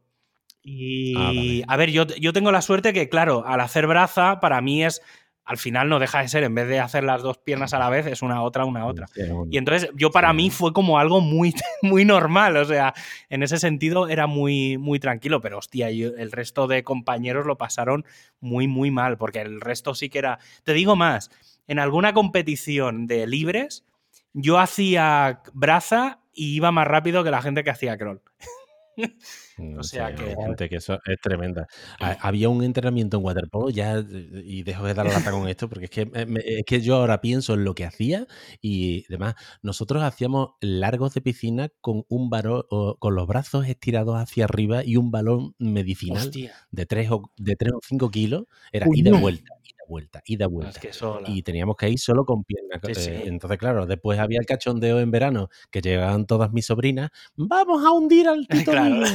Y 0.62 1.14
Ah, 1.16 1.32
vale. 1.34 1.64
a 1.66 1.76
ver, 1.76 1.90
yo, 1.90 2.06
yo 2.06 2.32
tengo 2.32 2.52
la 2.52 2.62
suerte 2.62 2.92
que, 2.92 3.08
claro, 3.08 3.44
al 3.46 3.60
hacer 3.60 3.86
braza, 3.86 4.40
para 4.40 4.60
mí 4.60 4.84
es, 4.84 5.00
al 5.44 5.56
final 5.56 5.88
no 5.88 5.98
deja 5.98 6.20
de 6.20 6.28
ser, 6.28 6.44
en 6.44 6.54
vez 6.54 6.68
de 6.68 6.78
hacer 6.78 7.04
las 7.04 7.22
dos 7.22 7.38
piernas 7.38 7.72
a 7.72 7.78
la 7.78 7.88
vez, 7.88 8.04
es 8.06 8.20
una 8.20 8.42
otra, 8.42 8.66
una 8.66 8.84
otra. 8.84 9.06
Y 9.50 9.56
entonces 9.56 9.88
yo 9.94 10.10
para 10.10 10.32
mí 10.34 10.50
fue 10.50 10.74
como 10.74 10.98
algo 10.98 11.20
muy, 11.22 11.54
muy 11.82 12.04
normal, 12.04 12.56
o 12.58 12.64
sea, 12.66 12.92
en 13.30 13.42
ese 13.42 13.58
sentido 13.58 14.08
era 14.08 14.26
muy, 14.26 14.76
muy 14.76 14.98
tranquilo, 15.00 15.40
pero 15.40 15.56
hostia, 15.58 15.90
yo- 15.90 16.14
el 16.18 16.32
resto 16.32 16.66
de 16.66 16.84
compañeros 16.84 17.46
lo 17.46 17.56
pasaron 17.56 18.04
muy, 18.40 18.68
muy 18.68 18.90
mal, 18.90 19.16
porque 19.16 19.40
el 19.40 19.60
resto 19.62 19.94
sí 19.94 20.10
que 20.10 20.18
era... 20.18 20.38
Te 20.64 20.74
digo 20.74 20.96
más, 20.96 21.30
en 21.66 21.78
alguna 21.78 22.12
competición 22.12 23.06
de 23.06 23.26
libres, 23.26 23.86
yo 24.34 24.58
hacía 24.58 25.40
braza 25.54 26.20
y 26.34 26.54
iba 26.56 26.70
más 26.72 26.86
rápido 26.86 27.24
que 27.24 27.30
la 27.30 27.40
gente 27.40 27.64
que 27.64 27.70
hacía 27.70 27.96
crawl. 27.96 28.20
Mm, 29.58 29.76
O 29.80 29.82
sea 29.82 30.10
sí, 30.10 30.14
que- 30.14 30.30
hay 30.30 30.36
gente 30.36 30.68
que 30.68 30.76
eso 30.76 31.00
es 31.04 31.20
tremenda. 31.20 31.66
Ha- 31.98 32.16
Había 32.28 32.48
un 32.48 32.62
entrenamiento 32.62 33.16
en 33.16 33.24
waterpolo 33.24 33.70
ya, 33.70 33.98
eh, 33.98 34.42
y 34.44 34.62
dejo 34.62 34.86
de 34.86 34.94
dar 34.94 35.04
la 35.06 35.14
lata 35.14 35.32
con 35.32 35.48
esto, 35.48 35.68
porque 35.68 35.86
es 35.86 35.90
que, 35.90 36.08
es 36.14 36.62
que 36.64 36.80
yo 36.80 36.94
ahora 36.94 37.20
pienso 37.20 37.54
en 37.54 37.64
lo 37.64 37.74
que 37.74 37.84
hacía 37.84 38.28
y 38.60 39.04
demás. 39.08 39.34
Nosotros 39.62 40.04
hacíamos 40.04 40.50
largos 40.60 41.12
de 41.14 41.22
piscina 41.22 41.70
con 41.80 42.04
un 42.08 42.30
balón, 42.30 42.62
o- 42.70 42.96
con 43.00 43.16
los 43.16 43.26
brazos 43.26 43.66
estirados 43.66 44.14
hacia 44.16 44.44
arriba 44.44 44.84
y 44.84 44.96
un 44.96 45.10
balón 45.10 45.56
medicinal 45.58 46.26
Hostia, 46.28 46.54
de 46.70 46.86
3 46.86 47.10
o, 47.10 47.32
de 47.36 47.56
3 47.56 47.72
o 47.72 47.80
5 47.84 48.12
kilos. 48.12 48.44
Era 48.70 48.86
ida 48.94 49.08
y 49.08 49.12
Coño. 49.12 49.20
vuelta, 49.22 49.54
vuelta, 49.88 50.22
ida 50.26 50.44
es 50.44 50.50
vuelta. 50.50 50.80
que 50.80 50.90
Y 51.26 51.42
teníamos 51.42 51.74
que 51.76 51.88
ir 51.88 51.98
solo 51.98 52.24
con 52.24 52.44
piernas. 52.44 52.80
Sí, 52.86 52.94
sí. 52.94 53.10
eh, 53.10 53.22
Entonces, 53.26 53.58
claro, 53.58 53.86
después 53.86 54.18
había 54.18 54.38
el 54.38 54.46
cachondeo 54.46 55.00
en 55.00 55.10
verano, 55.10 55.48
que 55.70 55.80
llegaban 55.80 56.26
todas 56.26 56.52
mis 56.52 56.66
sobrinas, 56.66 57.10
vamos 57.34 57.84
a 57.84 57.90
hundir 57.90 58.28
al 58.28 58.46
Tito 58.48 58.70
Claro. 58.72 58.94
Niño". 58.94 59.06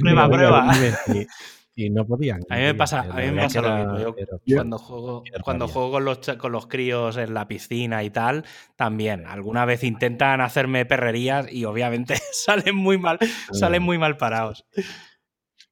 Prueba, 0.00 0.26
Y- 0.28 0.30
prueba. 0.30 0.72
Y, 1.08 1.26
y 1.86 1.90
no 1.90 2.06
podían. 2.06 2.40
A 2.48 2.56
mí 2.56 2.62
me 2.62 2.74
pasa, 2.74 3.02
podían. 3.02 3.18
a 3.18 3.30
mí 3.30 3.36
me 3.36 3.42
pasa 3.42 3.60
lo 3.60 3.76
mismo. 3.76 3.98
Yo 4.46 4.56
cuando 4.56 4.78
juego, 4.78 5.22
cuando 5.42 5.68
juego 5.68 5.90
con 5.90 6.04
los, 6.06 6.20
cha- 6.22 6.38
con 6.38 6.52
los 6.52 6.66
críos 6.68 7.16
en 7.18 7.34
la 7.34 7.46
piscina 7.48 8.02
y 8.02 8.08
tal, 8.10 8.44
también. 8.76 9.26
Alguna 9.26 9.64
vez 9.66 9.84
intentan 9.84 10.40
hacerme 10.40 10.86
perrerías 10.86 11.52
y 11.52 11.64
obviamente 11.66 12.16
salen 12.32 12.76
muy 12.76 12.96
mal, 12.98 13.18
salen 13.52 13.82
muy 13.82 13.98
mal 13.98 14.16
parados. 14.16 14.64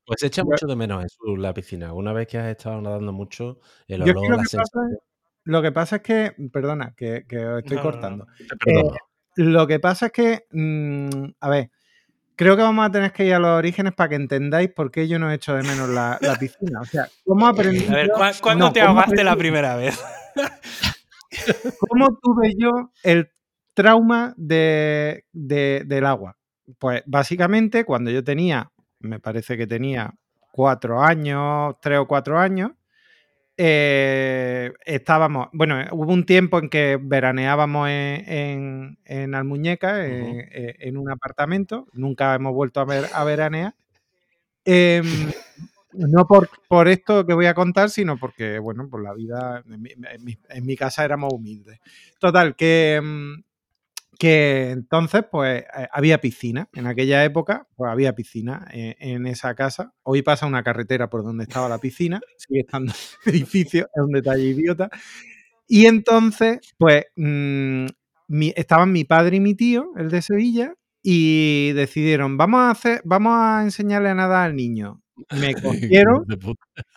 Pues 0.07 0.23
echa 0.23 0.45
mucho 0.45 0.67
de 0.67 0.77
menos 0.77 1.05
eso, 1.05 1.37
la 1.37 1.55
piscina. 1.55 1.93
Una 1.95 2.13
vez 2.13 2.27
que 2.29 2.39
has 2.39 2.49
estado 2.49 2.81
nadando 2.81 3.13
mucho, 3.13 3.61
el 3.89 4.01
Yo 4.05 4.13
olor, 4.13 4.31
lo 4.31 4.37
la 4.37 4.43
que 4.43 4.57
pasa 4.57 4.65
sensación. 4.65 4.99
Lo 5.45 5.63
que 5.63 5.73
pasa 5.73 5.97
es 5.97 6.03
que, 6.03 6.35
perdona, 6.53 6.95
que, 6.97 7.25
que 7.29 7.45
os 7.45 7.59
estoy 7.59 7.77
No, 7.77 7.83
no, 7.85 7.91
no. 7.91 7.93
cortando. 7.93 8.27
Eh, 8.67 8.83
Lo 9.37 9.67
que 9.67 9.81
pasa 9.81 10.07
es 10.07 10.13
que, 10.13 10.47
mm, 10.53 11.25
a 11.41 11.49
ver, 11.51 11.71
creo 12.37 12.57
que 12.57 12.63
vamos 12.63 12.87
a 12.87 12.91
tener 12.91 13.13
que 13.13 13.27
ir 13.27 13.35
a 13.35 13.39
los 13.39 13.51
orígenes 13.51 13.93
para 13.95 14.09
que 14.11 14.15
entendáis 14.17 14.71
por 14.73 14.91
qué 14.91 15.07
yo 15.09 15.19
no 15.19 15.31
echo 15.33 15.55
de 15.55 15.63
menos 15.63 15.89
la, 15.91 16.19
la 16.21 16.35
piscina. 16.39 16.81
O 16.81 16.87
sea, 16.87 17.09
¿cómo 17.25 17.47
aprendí? 17.83 17.87
A 17.87 17.95
ver, 17.95 18.07
yo- 18.09 18.15
¿cu- 18.15 18.43
¿cuándo 18.43 18.73
te 18.73 18.81
¿cómo 18.81 18.91
ahogaste 18.93 19.25
la 19.25 19.37
primera 19.37 19.77
vez? 19.77 19.99
¿Cómo 21.89 22.07
tuve 22.23 22.55
yo 22.59 22.93
el 23.03 23.31
trauma 23.75 24.35
de, 24.37 25.25
de- 25.33 25.83
del 25.87 26.07
agua? 26.07 26.37
Pues 26.79 27.03
básicamente 27.07 27.85
cuando 27.85 28.11
yo 28.11 28.25
tenía, 28.25 28.71
me 29.05 29.21
parece 29.21 29.57
que 29.57 29.67
tenía 29.67 30.15
cuatro 30.53 31.03
años, 31.03 31.77
tres 31.81 31.99
o 31.99 32.07
cuatro 32.09 32.39
años, 32.39 32.73
eh, 33.57 34.73
estábamos, 34.85 35.49
bueno, 35.53 35.77
hubo 35.93 36.13
un 36.13 36.27
tiempo 36.27 36.59
en 36.59 36.69
que 36.69 36.99
veraneábamos 37.01 37.89
en, 37.89 38.25
en, 38.29 38.99
en 39.05 39.35
Almuñeca, 39.35 40.07
eh, 40.07 40.77
en 40.81 40.97
un 40.97 41.11
apartamento, 41.11 41.87
nunca 41.93 42.35
hemos 42.35 42.53
vuelto 42.53 42.81
a, 42.81 42.85
ver, 42.85 43.07
a 43.13 43.25
veranear. 43.25 43.75
Em, 44.65 45.31
no 45.93 46.27
por, 46.27 46.49
por 46.69 46.89
esto 46.89 47.25
que 47.27 47.35
voy 47.35 47.47
a 47.47 47.55
contar, 47.55 47.91
sino 47.91 48.19
porque, 48.19 48.59
bueno, 48.59 48.89
por 48.89 49.03
la 49.03 49.15
vida, 49.15 49.63
en 49.69 49.83
mi, 49.83 50.37
mi- 50.63 50.77
casa 50.77 51.05
éramos 51.05 51.33
humildes. 51.33 51.79
Total, 52.19 52.57
que, 52.57 53.01
mm, 53.03 53.35
que 54.25 54.71
entonces, 54.71 55.25
pues, 55.31 55.63
eh, 55.63 55.89
había 55.93 56.21
piscina. 56.21 56.69
En 56.73 56.87
aquella 56.87 57.25
época, 57.25 57.67
pues 57.77 57.91
había 57.91 58.15
piscina 58.15 58.67
eh, 58.73 58.97
en 59.01 59.27
esa 59.27 59.55
casa. 59.55 59.93
Hoy 60.03 60.23
pasa 60.23 60.47
una 60.47 60.63
carretera 60.63 61.11
por 61.11 61.23
donde 61.25 61.45
estaba 61.45 61.69
la 61.69 61.79
piscina, 61.79 62.21
sigue 62.39 62.61
estando 62.61 62.93
el 63.27 63.35
edificio, 63.35 63.85
es 63.95 64.03
un 64.03 64.13
detalle 64.13 64.45
idiota. 64.45 64.89
Y 65.67 65.87
entonces, 65.87 66.61
pues, 66.79 67.05
mm, 67.17 67.87
mi- 68.29 68.53
estaban 68.57 68.93
mi 68.93 69.05
padre 69.05 69.37
y 69.37 69.41
mi 69.41 69.55
tío, 69.55 69.93
el 69.97 70.11
de 70.11 70.23
Sevilla, 70.23 70.75
y 71.03 71.73
decidieron, 71.73 72.37
vamos 72.39 72.61
a 72.61 72.71
hacer, 72.71 73.03
vamos 73.05 73.35
a 73.37 73.63
enseñarle 73.63 74.09
a 74.11 74.15
nadar 74.15 74.47
al 74.51 74.57
niño. 74.57 75.03
Me 75.39 75.55
cogieron 75.93 76.27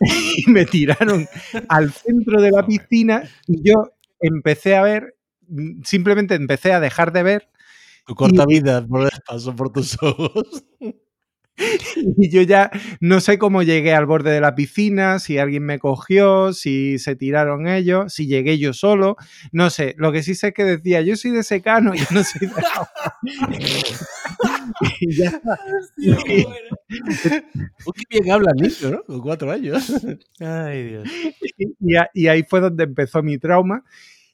y 0.00 0.50
me 0.50 0.64
tiraron 0.66 1.26
al 1.68 1.92
centro 1.92 2.40
de 2.40 2.50
la 2.50 2.66
piscina 2.66 3.22
y 3.46 3.62
yo 3.62 3.74
empecé 4.20 4.76
a 4.76 4.82
ver, 4.82 5.14
simplemente 5.84 6.34
empecé 6.34 6.72
a 6.72 6.80
dejar 6.80 7.12
de 7.12 7.22
ver 7.22 7.48
Tu 8.06 8.14
corta 8.14 8.46
vida 8.46 8.86
por- 8.86 9.10
pasó 9.26 9.54
por 9.56 9.72
tus 9.72 9.96
ojos. 10.02 10.64
y 12.16 12.30
yo 12.30 12.42
ya 12.42 12.70
no 13.00 13.20
sé 13.20 13.38
cómo 13.38 13.62
llegué 13.62 13.92
al 13.92 14.06
borde 14.06 14.30
de 14.30 14.40
la 14.40 14.54
piscina, 14.54 15.18
si 15.18 15.38
alguien 15.38 15.64
me 15.64 15.78
cogió, 15.78 16.52
si 16.52 16.98
se 16.98 17.16
tiraron 17.16 17.66
ellos, 17.66 18.12
si 18.14 18.26
llegué 18.26 18.58
yo 18.58 18.72
solo, 18.72 19.16
no 19.52 19.70
sé. 19.70 19.94
Lo 19.98 20.12
que 20.12 20.22
sí 20.22 20.34
sé 20.34 20.48
es 20.48 20.54
que 20.54 20.64
decía, 20.64 21.00
yo 21.02 21.16
soy 21.16 21.32
de 21.32 21.42
secano, 21.42 21.94
yo 21.94 22.04
no 22.12 22.22
soy 22.22 22.48
de 22.48 22.54
y 25.00 25.16
ya. 25.16 25.40
Uy, 27.86 27.92
qué 28.08 28.20
bien 28.20 28.32
hablas, 28.32 28.54
niño, 28.56 28.90
¿no? 28.96 29.02
Con 29.04 29.20
cuatro 29.20 29.50
años. 29.50 29.92
Ay, 30.40 30.82
Dios. 30.84 31.08
y 32.14 32.26
ahí 32.28 32.42
fue 32.44 32.60
donde 32.60 32.84
empezó 32.84 33.22
mi 33.22 33.38
trauma. 33.38 33.84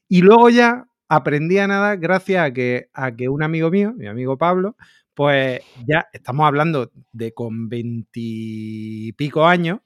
Y 0.09 0.23
luego 0.23 0.51
ya 0.51 0.87
aprendí 1.17 1.59
a 1.59 1.67
nadar 1.67 1.99
gracias 1.99 2.45
a 2.45 2.53
que, 2.53 2.89
a 2.95 3.15
que 3.17 3.29
un 3.29 3.43
amigo 3.43 3.71
mío, 3.71 3.93
mi 3.97 4.07
amigo 4.07 4.37
Pablo, 4.39 4.77
pues 5.15 5.61
ya 5.87 6.07
estamos 6.13 6.47
hablando 6.47 6.91
de 7.13 7.33
con 7.35 7.69
veintipico 7.69 9.47
años, 9.47 9.81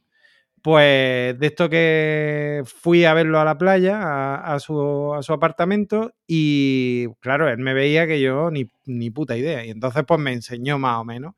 Pues 0.62 1.38
de 1.38 1.46
esto 1.46 1.70
que 1.70 2.62
fui 2.66 3.04
a 3.04 3.14
verlo 3.14 3.38
a 3.40 3.44
la 3.44 3.56
playa, 3.56 4.02
a, 4.02 4.54
a 4.54 4.60
su, 4.60 5.14
a 5.14 5.22
su 5.22 5.32
apartamento, 5.32 6.12
y 6.26 7.06
claro, 7.20 7.48
él 7.48 7.58
me 7.58 7.74
veía 7.74 8.06
que 8.06 8.20
yo 8.20 8.50
ni, 8.50 8.70
ni 8.86 9.10
puta 9.10 9.36
idea. 9.36 9.64
Y 9.64 9.70
entonces 9.70 10.04
pues 10.06 10.20
me 10.20 10.32
enseñó 10.32 10.78
más 10.78 10.98
o 10.98 11.04
menos. 11.04 11.34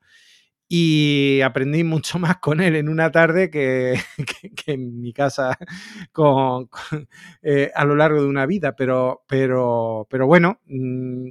Y 0.72 1.40
aprendí 1.40 1.82
mucho 1.82 2.18
más 2.20 2.36
con 2.38 2.60
él 2.60 2.76
en 2.76 2.88
una 2.88 3.10
tarde 3.10 3.50
que, 3.50 3.94
en 4.66 5.00
mi 5.00 5.12
casa 5.12 5.58
con- 6.12 6.68
eh, 7.42 7.72
a 7.74 7.84
lo 7.84 7.96
largo 7.96 8.22
de 8.22 8.28
una 8.28 8.46
vida. 8.46 8.76
Pero, 8.76 9.24
pero, 9.26 10.06
pero 10.08 10.26
bueno, 10.28 10.60
mm, 10.66 11.28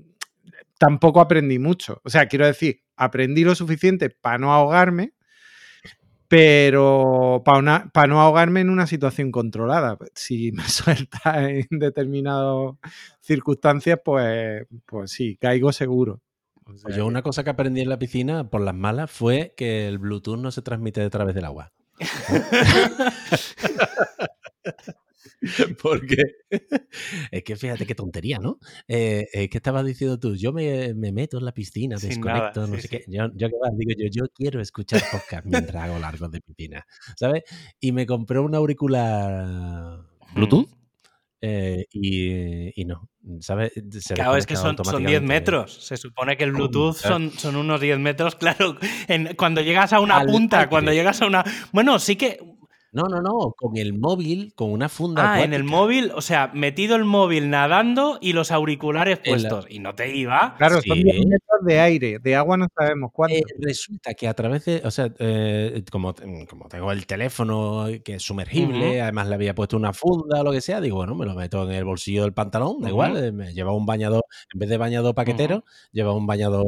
tampoco 0.77 1.21
aprendí 1.21 1.59
mucho. 1.59 2.01
O 2.03 2.09
sea, 2.09 2.27
quiero 2.27 2.45
decir, 2.47 2.81
aprendí 2.97 3.43
lo 3.45 3.55
suficiente 3.55 4.09
para 4.09 4.37
no 4.39 4.53
ahogarme, 4.53 5.13
pero 6.27 7.41
para 7.45 8.07
no 8.07 8.21
ahogarme 8.21 8.61
en 8.61 8.69
una 8.69 8.85
situación 8.87 9.31
controlada. 9.31 9.97
Si 10.13 10.51
me 10.51 10.63
suelta 10.69 11.49
en 11.49 11.67
determinadas 11.71 12.75
circunstancias, 13.21 13.99
pues, 14.03 14.65
pues 14.85 15.11
sí, 15.11 15.37
caigo 15.37 15.71
seguro. 15.71 16.21
O 16.69 16.73
sea 16.77 16.83
Pues 16.83 16.95
yo 16.95 17.05
una 17.05 17.21
cosa 17.21 17.43
que 17.43 17.49
aprendí 17.49 17.81
en 17.81 17.89
la 17.89 17.99
piscina 17.99 18.49
por 18.49 18.61
las 18.61 18.75
malas 18.75 19.11
fue 19.11 19.53
que 19.57 19.87
el 19.87 19.97
Bluetooth 19.97 20.37
no 20.37 20.51
se 20.51 20.61
transmite 20.61 21.01
a 21.01 21.09
través 21.09 21.35
del 21.35 21.45
agua. 21.45 21.73
Porque 25.81 26.17
es 27.31 27.43
que 27.43 27.55
fíjate 27.55 27.85
qué 27.85 27.95
tontería, 27.95 28.39
¿no? 28.39 28.59
Eh, 28.87 29.27
es 29.31 29.49
que 29.49 29.57
estabas 29.57 29.85
diciendo 29.85 30.19
tú, 30.19 30.35
yo 30.35 30.51
me, 30.51 30.93
me 30.93 31.11
meto 31.11 31.37
en 31.37 31.45
la 31.45 31.53
piscina, 31.53 31.97
Sin 31.97 32.09
desconecto, 32.09 32.61
nada, 32.61 32.67
no 32.67 32.75
sé 32.75 32.81
sí. 32.83 32.87
qué. 32.89 33.03
Yo, 33.07 33.27
yo 33.35 33.47
qué 33.47 33.55
digo 33.77 33.91
yo, 33.97 34.07
yo 34.11 34.27
quiero 34.33 34.61
escuchar 34.61 35.01
podcast 35.11 35.45
mientras 35.45 35.83
hago 35.83 35.99
largos 35.99 36.31
de 36.31 36.41
piscina, 36.41 36.85
¿sabes? 37.15 37.43
Y 37.79 37.91
me 37.91 38.05
compré 38.05 38.39
un 38.39 38.55
auricular 38.55 40.01
Bluetooth 40.35 40.67
Mm. 40.69 40.78
Eh, 41.41 41.85
y, 41.91 42.81
y 42.81 42.85
no, 42.85 43.09
¿sabes? 43.39 43.71
Se 43.99 44.13
Claro, 44.13 44.35
es 44.35 44.45
que 44.45 44.55
son, 44.55 44.75
son 44.75 44.75
10 44.75 44.87
automáticamente. 44.87 45.27
metros. 45.27 45.73
Se 45.85 45.97
supone 45.97 46.35
que 46.37 46.43
el 46.43 46.51
Bluetooth 46.51 46.95
son, 46.95 47.31
son 47.31 47.55
unos 47.55 47.79
10 47.81 47.99
metros. 47.99 48.35
Claro, 48.39 48.77
en- 49.07 49.35
cuando 49.35 49.61
llegas 49.61 49.93
a 49.93 49.99
una 49.99 50.17
Al 50.17 50.27
punta, 50.27 50.67
cuando 50.69 50.91
llegas 50.93 51.21
a 51.21 51.27
una. 51.27 51.43
Bueno, 51.71 51.99
sí 51.99 52.15
que. 52.15 52.39
No, 52.91 53.03
no, 53.03 53.21
no, 53.21 53.53
con 53.55 53.77
el 53.77 53.93
móvil, 53.93 54.51
con 54.55 54.71
una 54.71 54.89
funda 54.89 55.33
Ah, 55.33 55.43
en 55.43 55.53
el 55.53 55.63
móvil, 55.63 56.11
o 56.15 56.21
sea, 56.21 56.49
metido 56.55 56.95
el 56.95 57.05
móvil 57.05 57.49
nadando 57.51 58.17
y 58.19 58.33
los 58.33 58.51
auriculares 58.51 59.19
puestos. 59.19 59.67
Y 59.69 59.77
no 59.79 59.93
te 59.93 60.15
iba. 60.15 60.55
Claro, 60.57 60.81
son 60.81 60.97
Sí. 60.97 61.03
10 61.03 61.17
metros 61.27 61.59
de 61.65 61.79
aire, 61.79 62.19
de 62.19 62.35
agua 62.35 62.57
no 62.57 62.67
sabemos 62.75 63.11
cuánto. 63.13 63.35
Eh, 63.35 63.43
resulta 63.59 64.13
que 64.15 64.27
a 64.27 64.33
través 64.33 64.65
de, 64.65 64.81
o 64.83 64.89
sea, 64.89 65.13
eh, 65.19 65.83
como, 65.91 66.15
como 66.49 66.67
tengo 66.67 66.91
el 66.91 67.05
teléfono 67.05 67.85
que 68.03 68.15
es 68.15 68.23
sumergible, 68.23 69.01
además 69.01 69.27
le 69.27 69.35
había 69.35 69.53
puesto 69.53 69.77
una 69.77 69.93
funda 69.93 70.41
o 70.41 70.43
lo 70.43 70.51
que 70.51 70.61
sea, 70.61 70.81
digo, 70.81 70.95
bueno, 70.97 71.13
me 71.13 71.25
lo 71.27 71.35
meto 71.35 71.63
en 71.69 71.75
el 71.75 71.85
bolsillo 71.85 72.23
del 72.23 72.33
pantalón, 72.33 72.81
da 72.81 72.89
igual, 72.89 73.17
eh, 73.23 73.31
me 73.31 73.53
lleva 73.53 73.71
un 73.71 73.85
bañador, 73.85 74.23
en 74.53 74.59
vez 74.59 74.69
de 74.69 74.77
bañador 74.77 75.13
paquetero, 75.13 75.63
lleva 75.91 76.13
un 76.13 76.25
bañador 76.25 76.65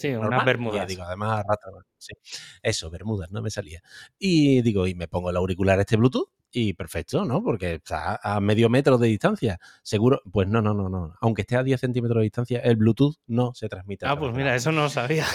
Sí, 0.00 0.08
unas 0.08 0.44
bermudas. 0.44 0.88
digo, 0.88 1.02
además, 1.02 1.44
sí. 1.98 2.14
Eso, 2.62 2.90
bermudas, 2.90 3.30
no 3.30 3.42
me 3.42 3.50
salía. 3.50 3.82
Y 4.18 4.62
digo, 4.62 4.86
y 4.86 4.94
me 4.94 5.08
pongo 5.08 5.30
el 5.30 5.36
auricular 5.36 5.78
este 5.78 5.96
Bluetooth 5.96 6.30
y 6.50 6.72
perfecto, 6.72 7.24
¿no? 7.24 7.42
Porque 7.42 7.74
está 7.74 8.18
a 8.22 8.40
medio 8.40 8.68
metro 8.68 8.98
de 8.98 9.08
distancia. 9.08 9.60
Seguro, 9.82 10.20
pues 10.32 10.48
no, 10.48 10.62
no, 10.62 10.74
no, 10.74 10.88
no. 10.88 11.14
Aunque 11.20 11.42
esté 11.42 11.56
a 11.56 11.62
10 11.62 11.80
centímetros 11.80 12.20
de 12.20 12.24
distancia, 12.24 12.60
el 12.60 12.76
Bluetooth 12.76 13.16
no 13.26 13.52
se 13.54 13.68
transmite. 13.68 14.06
Ah, 14.06 14.18
pues 14.18 14.34
mira, 14.34 14.54
eso 14.54 14.72
no 14.72 14.82
lo 14.82 14.88
sabía. 14.88 15.26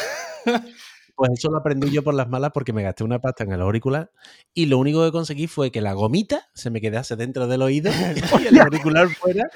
Pues 1.15 1.31
eso 1.31 1.49
lo 1.49 1.57
aprendí 1.57 1.89
yo 1.91 2.03
por 2.03 2.13
las 2.13 2.27
malas 2.27 2.51
porque 2.53 2.73
me 2.73 2.83
gasté 2.83 3.05
una 3.05 3.19
pasta 3.19 3.45
en 3.45 3.53
el 3.53 3.61
auricular 3.61 4.11
y 4.53 4.65
lo 4.65 4.77
único 4.77 5.05
que 5.05 5.13
conseguí 5.13 5.47
fue 5.47 5.71
que 5.71 5.79
la 5.79 5.93
gomita 5.93 6.49
se 6.53 6.69
me 6.69 6.81
quedase 6.81 7.15
dentro 7.15 7.47
del 7.47 7.61
oído 7.61 7.89
y 8.43 8.47
el 8.47 8.59
auricular 8.59 9.07
fuera 9.07 9.49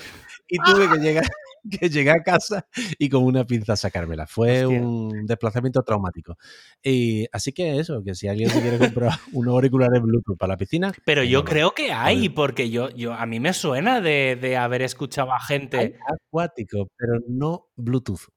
y 0.48 0.58
tuve 0.66 0.90
que 0.90 1.00
llegar, 1.00 1.26
que 1.80 1.90
llegar 1.90 2.20
a 2.20 2.24
casa 2.24 2.68
y 2.98 3.10
con 3.10 3.24
una 3.24 3.46
pinza 3.46 3.76
sacármela. 3.76 4.28
Fue 4.28 4.66
Hostia. 4.66 4.82
un 4.82 5.26
desplazamiento 5.26 5.82
traumático. 5.84 6.38
Y 6.84 7.26
así 7.32 7.52
que 7.52 7.80
eso, 7.80 8.04
que 8.04 8.16
si 8.16 8.28
alguien 8.28 8.50
quiere 8.50 8.78
comprar 8.78 9.12
unos 9.34 9.54
auriculares 9.54 10.02
Bluetooth 10.02 10.38
para 10.38 10.54
la 10.54 10.58
piscina, 10.58 10.92
Pero 11.06 11.24
yo 11.24 11.44
creo 11.44 11.72
que 11.72 11.92
hay, 11.92 12.30
porque 12.30 12.70
yo, 12.70 12.90
yo 12.92 13.14
a 13.14 13.26
mí 13.26 13.40
me 13.40 13.54
suena 13.54 14.02
de, 14.02 14.38
de 14.40 14.58
haber 14.58 14.82
escuchado 14.82 15.32
a 15.34 15.38
Hay 15.38 15.46
gente. 15.48 15.98
acuático, 16.08 16.90
pero 16.98 17.20
no 17.28 17.68
Bluetooth. 17.76 18.28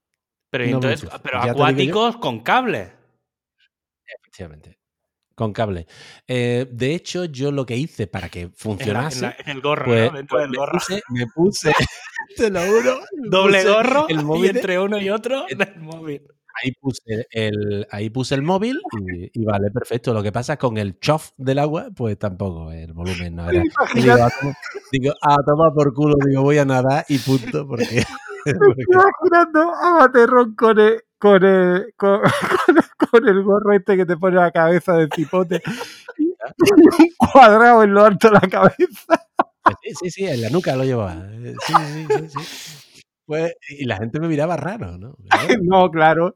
Pero 0.49 0.65
no 0.65 0.71
entonces, 0.75 1.01
Bluetooth. 1.01 1.21
pero 1.23 1.39
acuáticos 1.41 2.17
con 2.17 2.41
cable. 2.41 2.91
Efectivamente. 4.05 4.77
Con 5.43 5.53
cable. 5.53 5.87
Eh, 6.27 6.67
de 6.71 6.95
hecho, 6.95 7.25
yo 7.25 7.51
lo 7.51 7.65
que 7.65 7.75
hice 7.77 8.07
para 8.07 8.29
que 8.29 8.41
En, 8.41 8.47
la- 8.47 8.53
funcionase. 8.55 9.15
en 9.17 9.21
la- 9.23 9.35
en 9.39 9.49
el 9.49 9.61
gorro, 9.61 9.85
Pues, 9.85 10.11
¿no? 10.11 10.17
Dentro 10.17 10.37
pues 10.37 10.41
del 10.43 10.51
me, 10.51 10.57
gorro. 10.57 10.79
puse, 10.79 11.01
me 11.09 11.27
puse, 11.35 11.71
te 12.37 12.49
lo 12.49 12.59
juro, 12.61 12.99
me 13.21 13.29
Doble 13.29 13.63
gorro 13.65 14.05
el 14.09 14.17
y 14.43 14.47
entre 14.47 14.79
uno 14.79 14.97
y 14.99 15.09
otro 15.09 15.45
del 15.49 15.79
móvil. 15.81 16.21
ahí 16.63 16.71
puse 16.79 17.27
el, 17.31 17.87
ahí 17.91 18.09
puse 18.09 18.35
el 18.35 18.41
móvil 18.43 18.79
y, 19.07 19.41
y 19.41 19.43
vale, 19.45 19.69
perfecto. 19.71 20.13
Lo 20.13 20.23
que 20.23 20.31
pasa 20.31 20.55
con 20.57 20.77
el 20.77 20.99
chof 20.99 21.31
del 21.37 21.59
agua, 21.59 21.87
pues 21.95 22.17
tampoco, 22.17 22.71
el 22.71 22.93
volumen 22.93 23.35
no 23.35 23.49
era. 23.49 23.63
Y 23.95 24.01
digo, 24.01 24.13
a 24.13 24.31
digo, 24.91 25.13
a 25.21 25.35
tomar 25.45 25.73
por 25.73 25.93
culo, 25.93 26.15
digo, 26.25 26.41
voy 26.43 26.57
a 26.59 26.65
nadar 26.65 27.05
y 27.09 27.17
punto, 27.19 27.67
porque, 27.67 28.03
Me 28.45 28.51
estoy 28.51 28.85
imaginando 28.89 29.71
a 29.73 30.11
con 30.57 30.77
el, 30.79 31.01
con, 31.17 31.43
el, 31.45 31.93
con, 31.97 32.21
con 32.65 32.77
el- 32.77 32.83
con 33.13 33.27
el 33.27 33.43
gorro 33.43 33.73
este 33.73 33.95
que 33.95 34.05
te 34.05 34.17
pone 34.17 34.37
la 34.37 34.51
cabeza 34.51 34.93
de 34.93 35.07
cipote 35.13 35.61
un 36.99 37.09
cuadrado 37.17 37.83
en 37.83 37.93
lo 37.93 38.03
alto 38.05 38.27
de 38.29 38.33
la 38.33 38.41
cabeza. 38.41 39.29
sí, 39.81 39.91
sí, 40.01 40.11
sí, 40.11 40.25
en 40.25 40.41
la 40.41 40.49
nuca 40.49 40.75
lo 40.75 40.83
llevaba. 40.83 41.15
Eh, 41.31 41.53
Sí, 41.65 41.73
sí, 41.73 42.07
sí, 42.09 42.29
sí. 42.29 42.79
Pues, 43.25 43.53
y 43.69 43.85
la 43.85 43.95
gente 43.97 44.19
me 44.19 44.27
miraba 44.27 44.57
raro, 44.57 44.97
¿no? 44.97 45.15
No, 45.63 45.89
claro. 45.89 46.35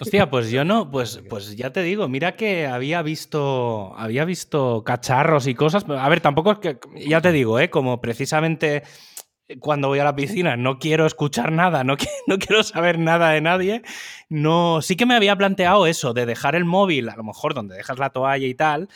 Hostia, 0.00 0.28
pues 0.28 0.50
yo 0.50 0.64
no, 0.64 0.90
pues, 0.90 1.22
pues 1.30 1.56
ya 1.56 1.72
te 1.72 1.82
digo, 1.82 2.08
mira 2.08 2.36
que 2.36 2.66
había 2.66 3.00
visto, 3.02 3.94
había 3.96 4.24
visto 4.26 4.84
cacharros 4.84 5.46
y 5.46 5.54
cosas. 5.54 5.86
A 5.88 6.08
ver, 6.10 6.20
tampoco 6.20 6.52
es 6.52 6.58
que, 6.58 6.78
ya 7.08 7.22
te 7.22 7.32
digo, 7.32 7.58
¿eh? 7.58 7.70
como 7.70 8.00
precisamente 8.02 8.82
cuando 9.60 9.88
voy 9.88 9.98
a 9.98 10.04
la 10.04 10.16
piscina 10.16 10.56
no 10.56 10.78
quiero 10.78 11.06
escuchar 11.06 11.52
nada, 11.52 11.84
no, 11.84 11.96
no 12.26 12.38
quiero 12.38 12.62
saber 12.62 12.98
nada 12.98 13.30
de 13.30 13.40
nadie, 13.40 13.82
no, 14.28 14.82
sí 14.82 14.96
que 14.96 15.06
me 15.06 15.14
había 15.14 15.36
planteado 15.36 15.86
eso, 15.86 16.12
de 16.14 16.26
dejar 16.26 16.54
el 16.56 16.64
móvil, 16.64 17.08
a 17.08 17.16
lo 17.16 17.24
mejor 17.24 17.54
donde 17.54 17.76
dejas 17.76 17.98
la 17.98 18.10
toalla 18.10 18.46
y 18.46 18.54
tal, 18.54 18.88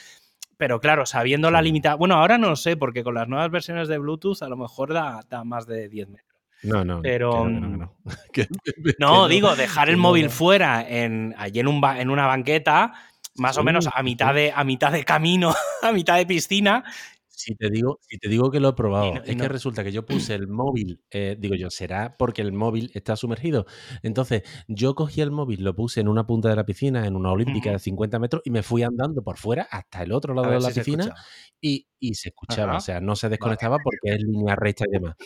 pero 0.56 0.80
claro, 0.80 1.06
sabiendo 1.06 1.50
la 1.50 1.62
limitación, 1.62 1.98
bueno, 1.98 2.16
ahora 2.16 2.36
no 2.36 2.50
lo 2.50 2.56
sé, 2.56 2.76
porque 2.76 3.02
con 3.02 3.14
las 3.14 3.28
nuevas 3.28 3.50
versiones 3.50 3.88
de 3.88 3.98
Bluetooth 3.98 4.42
a 4.42 4.48
lo 4.48 4.56
mejor 4.56 4.92
da, 4.92 5.20
da 5.28 5.42
más 5.44 5.66
de 5.66 5.88
10 5.88 6.08
metros. 6.08 6.30
No, 6.62 6.84
no, 6.84 7.00
Pero, 7.00 7.44
que 7.44 7.50
no, 7.50 7.94
que 8.32 8.42
no, 8.42 8.48
que 8.74 8.94
no. 8.98 9.28
Digo, 9.28 9.56
dejar 9.56 9.88
el 9.88 9.96
móvil 9.96 10.28
fuera 10.28 10.86
en, 10.86 11.34
allí 11.38 11.60
en, 11.60 11.68
un 11.68 11.82
en 11.96 12.10
una 12.10 12.26
banqueta, 12.26 12.92
más 13.36 13.56
o 13.56 13.64
menos 13.64 13.88
a 13.92 14.02
mitad, 14.02 14.34
de, 14.34 14.52
a 14.54 14.64
mitad 14.64 14.92
de 14.92 15.04
camino, 15.04 15.54
a 15.82 15.92
mitad 15.92 16.16
de 16.16 16.26
piscina. 16.26 16.84
Si 17.40 17.55
te 17.55 17.70
digo, 17.70 17.98
si 18.03 18.18
te 18.18 18.29
digo 18.29 18.50
que 18.50 18.61
lo 18.61 18.68
he 18.70 18.72
probado, 18.74 19.14
no- 19.14 19.22
es 19.24 19.37
no. 19.37 19.42
que 19.42 19.48
resulta 19.48 19.83
que 19.85 19.92
yo 19.92 20.05
puse 20.33 20.35
el 20.35 20.46
móvil, 20.48 21.03
eh, 21.11 21.37
digo 21.38 21.55
yo, 21.55 21.70
será 21.70 22.16
porque 22.18 22.42
el 22.42 22.53
móvil 22.53 22.90
está 22.94 23.16
sumergido. 23.16 23.66
Entonces, 24.03 24.42
yo 24.68 24.94
cogí 24.94 25.20
el 25.20 25.31
móvil, 25.31 25.64
lo 25.64 25.74
puse 25.74 26.00
en 26.00 26.09
una 26.09 26.26
punta 26.26 26.48
de 26.48 26.57
la 26.57 26.64
piscina, 26.64 27.07
en 27.07 27.16
una 27.16 27.33
olímpica 27.33 27.70
de 27.70 27.79
50 27.79 28.18
metros, 28.18 28.42
y 28.44 28.50
me 28.50 28.62
fui 28.62 28.83
andando 28.83 29.22
por 29.22 29.38
fuera 29.38 29.66
hasta 29.70 30.03
el 30.03 30.12
otro 30.12 30.35
lado 30.35 30.50
de 30.50 30.61
la 30.61 30.70
si 30.70 30.81
piscina 30.81 31.14
y, 31.61 31.87
y 31.98 32.14
se 32.14 32.29
escuchaba. 32.31 32.72
Ajá. 32.72 32.79
O 32.79 32.81
sea, 32.81 33.00
no 33.00 33.16
se 33.16 33.29
desconectaba 33.29 33.79
porque 33.83 34.14
es 34.14 34.22
línea 34.22 34.55
recta 34.57 34.85
y 34.88 34.92
demás. 34.92 35.16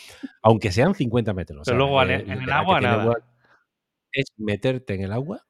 Aunque 0.42 0.70
sean 0.72 0.94
50 0.94 1.34
metros. 1.34 1.60
o 1.60 1.62
Pero 1.64 1.76
sea, 1.76 1.76
luego 1.86 2.02
en 2.02 2.10
eh, 2.10 2.14
el- 2.24 2.30
en 2.38 2.42
el 2.42 2.50
agua 2.52 2.80
nada. 2.80 3.12
Es 4.12 4.26
meterte 4.36 4.94
en 4.94 5.00
el 5.02 5.12
agua 5.12 5.42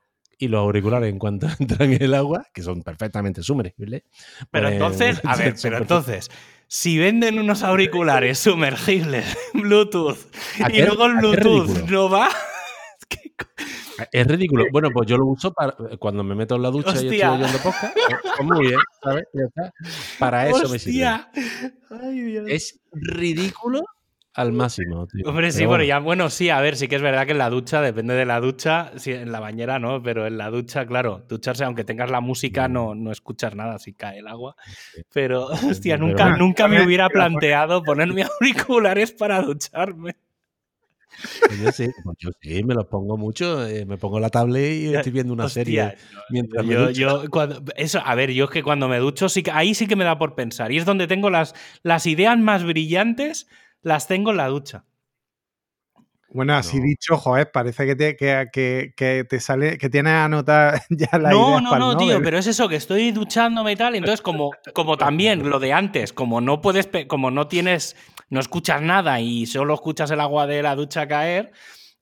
y 0.44 0.48
los 0.48 0.60
auriculares 0.60 1.10
en 1.10 1.18
cuanto 1.18 1.46
entran 1.58 1.92
en 1.92 2.02
el 2.02 2.14
agua, 2.14 2.46
que 2.52 2.62
son 2.62 2.82
perfectamente 2.82 3.42
sumergibles. 3.42 4.02
Pero 4.50 4.64
pues, 4.68 4.72
entonces, 4.74 5.20
a 5.24 5.36
ver, 5.36 5.54
pero 5.60 5.78
entonces, 5.78 6.30
si 6.66 6.98
venden 6.98 7.38
unos 7.38 7.62
auriculares 7.62 8.38
sumergibles, 8.38 9.24
Bluetooth, 9.54 10.18
¿A 10.62 10.70
y 10.72 10.82
luego 10.82 11.06
el 11.06 11.14
Bluetooth 11.16 11.88
no 11.90 12.08
va, 12.08 12.28
¿qué 13.08 13.32
co- 13.36 13.46
Es 14.10 14.26
ridículo. 14.26 14.64
Bueno, 14.72 14.90
pues 14.92 15.08
yo 15.08 15.16
lo 15.16 15.26
uso 15.26 15.52
para 15.52 15.74
cuando 15.98 16.24
me 16.24 16.34
meto 16.34 16.56
en 16.56 16.62
la 16.62 16.70
ducha 16.70 16.90
y 16.92 17.06
estoy 17.08 17.22
oyendo 17.22 17.58
podcast. 17.58 17.94
Pues, 17.94 18.18
pues 18.36 18.48
muy 18.48 18.66
bien. 18.68 18.80
Para 20.18 20.48
eso 20.48 20.68
me 20.68 20.78
sirve. 20.78 21.04
hostia. 21.06 21.30
Ay, 22.02 22.20
Dios. 22.22 22.44
Es 22.48 22.80
ridículo 22.92 23.82
al 24.34 24.52
máximo. 24.52 25.06
tío. 25.06 25.24
Hombre, 25.28 25.52
sí, 25.52 25.58
Pero 25.58 25.68
bueno, 25.70 25.84
ya, 25.84 25.98
bueno, 26.00 26.28
sí, 26.30 26.50
a 26.50 26.60
ver, 26.60 26.76
sí 26.76 26.88
que 26.88 26.96
es 26.96 27.02
verdad 27.02 27.24
que 27.26 27.32
en 27.32 27.38
la 27.38 27.50
ducha, 27.50 27.80
depende 27.80 28.14
de 28.14 28.26
la 28.26 28.40
ducha, 28.40 28.92
sí, 28.96 29.12
en 29.12 29.30
la 29.32 29.40
bañera 29.40 29.78
no, 29.78 30.02
pero 30.02 30.26
en 30.26 30.36
la 30.38 30.50
ducha, 30.50 30.86
claro, 30.86 31.24
ducharse, 31.28 31.64
aunque 31.64 31.84
tengas 31.84 32.10
la 32.10 32.20
música, 32.20 32.68
no, 32.68 32.94
no 32.94 33.12
escuchas 33.12 33.54
nada 33.54 33.78
si 33.78 33.94
cae 33.94 34.18
el 34.18 34.26
agua. 34.28 34.56
Pero, 35.12 35.46
hostia, 35.46 35.96
Pero 35.96 36.06
nunca, 36.08 36.24
bueno. 36.24 36.38
nunca 36.38 36.68
me 36.68 36.82
hubiera 36.84 37.08
planteado 37.08 37.82
ponerme 37.84 38.24
auriculares 38.40 39.12
para 39.12 39.40
ducharme. 39.42 40.16
Pues 41.46 41.58
yo 41.60 41.70
sí, 41.72 41.86
pues 42.02 42.16
yo 42.18 42.30
sí, 42.40 42.64
me 42.64 42.74
los 42.74 42.86
pongo 42.86 43.16
mucho. 43.16 43.66
eh, 43.66 43.84
me 43.86 43.98
pongo 43.98 44.18
la 44.18 44.30
tablet 44.30 44.72
y 44.74 44.94
estoy 44.94 45.12
viendo 45.12 45.32
una 45.32 45.44
Hostia, 45.44 45.90
serie 45.90 45.94
mientras 46.28 46.64
me 46.64 46.74
Yo, 46.74 46.80
ducho. 46.86 46.92
yo 46.92 47.30
cuando, 47.30 47.62
eso, 47.76 48.00
a 48.04 48.14
ver, 48.14 48.32
yo 48.32 48.44
es 48.46 48.50
que 48.50 48.62
cuando 48.62 48.88
me 48.88 48.98
ducho, 48.98 49.28
sí 49.28 49.42
ahí 49.52 49.74
sí 49.74 49.86
que 49.86 49.96
me 49.96 50.04
da 50.04 50.18
por 50.18 50.34
pensar. 50.34 50.72
Y 50.72 50.78
es 50.78 50.84
donde 50.84 51.06
tengo 51.06 51.30
las, 51.30 51.54
las 51.82 52.06
ideas 52.06 52.38
más 52.38 52.64
brillantes, 52.64 53.48
las 53.84 54.08
tengo 54.08 54.32
en 54.32 54.38
la 54.38 54.48
ducha. 54.48 54.84
Bueno, 56.30 56.54
así 56.54 56.78
No. 56.78 56.84
dicho, 56.86 57.16
joder, 57.16 57.52
parece 57.52 57.86
que 57.86 57.94
te, 57.94 58.16
que, 58.16 58.48
que- 58.52 58.92
que 58.96 59.24
te 59.24 59.38
sale, 59.38 59.78
que 59.78 59.88
tienes 59.88 60.12
anotar 60.14 60.82
ya 60.90 61.16
la 61.18 61.30
No, 61.30 61.44
idea 61.44 61.60
no, 61.60 61.70
no, 61.78 61.96
tío, 61.96 62.20
pero 62.22 62.38
es 62.38 62.46
eso, 62.48 62.68
que 62.68 62.74
estoy 62.76 63.12
duchándome 63.12 63.72
y 63.72 63.76
tal. 63.76 63.94
y 63.94 63.98
Entonces, 63.98 64.20
como, 64.20 64.50
como 64.74 64.96
también 64.96 65.48
lo 65.48 65.60
de 65.60 65.72
antes, 65.72 66.12
como 66.12 66.40
no 66.40 66.60
puedes, 66.60 66.88
como 67.06 67.30
no 67.30 67.46
tienes, 67.46 67.94
no 68.30 68.40
escuchas 68.40 68.82
nada 68.82 69.20
y 69.20 69.46
solo 69.46 69.74
escuchas 69.74 70.10
el 70.10 70.20
agua 70.20 70.46
de 70.48 70.62
la 70.62 70.74
ducha 70.74 71.06
caer, 71.06 71.52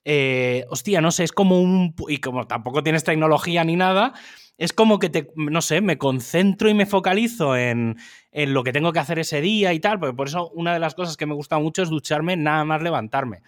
eh, 0.05 0.65
hostia, 0.71 1.01
no 1.03 1.11
sé, 1.11 1.25
es 1.25 1.33
como 1.33 1.61
un. 1.61 1.95
Y 2.09 2.19
como 2.19 2.47
tampoco 2.47 2.83
tienes 2.83 3.05
tecnología 3.05 3.65
ni 3.65 3.77
nada, 3.77 4.15
es 4.59 4.73
como 4.73 4.99
que 4.99 5.09
te, 5.11 5.29
no 5.37 5.61
sé, 5.63 5.81
me 5.81 5.99
concentro 5.99 6.69
y 6.69 6.75
me 6.75 6.87
focalizo 6.87 7.57
en, 7.57 7.97
en 8.31 8.55
lo 8.55 8.63
que 8.65 8.73
tengo 8.73 8.93
que 8.93 8.99
hacer 9.01 9.19
ese 9.19 9.41
día 9.41 9.73
y 9.73 9.81
tal, 9.81 9.99
porque 9.99 10.15
por 10.17 10.29
eso 10.29 10.51
una 10.51 10.73
de 10.73 10.79
las 10.79 10.95
cosas 10.95 11.17
que 11.17 11.27
me 11.27 11.35
gusta 11.35 11.59
mucho 11.59 11.83
es 11.83 11.91
ducharme 11.91 12.37
nada 12.37 12.65
más 12.65 12.83
levantarme. 12.83 13.43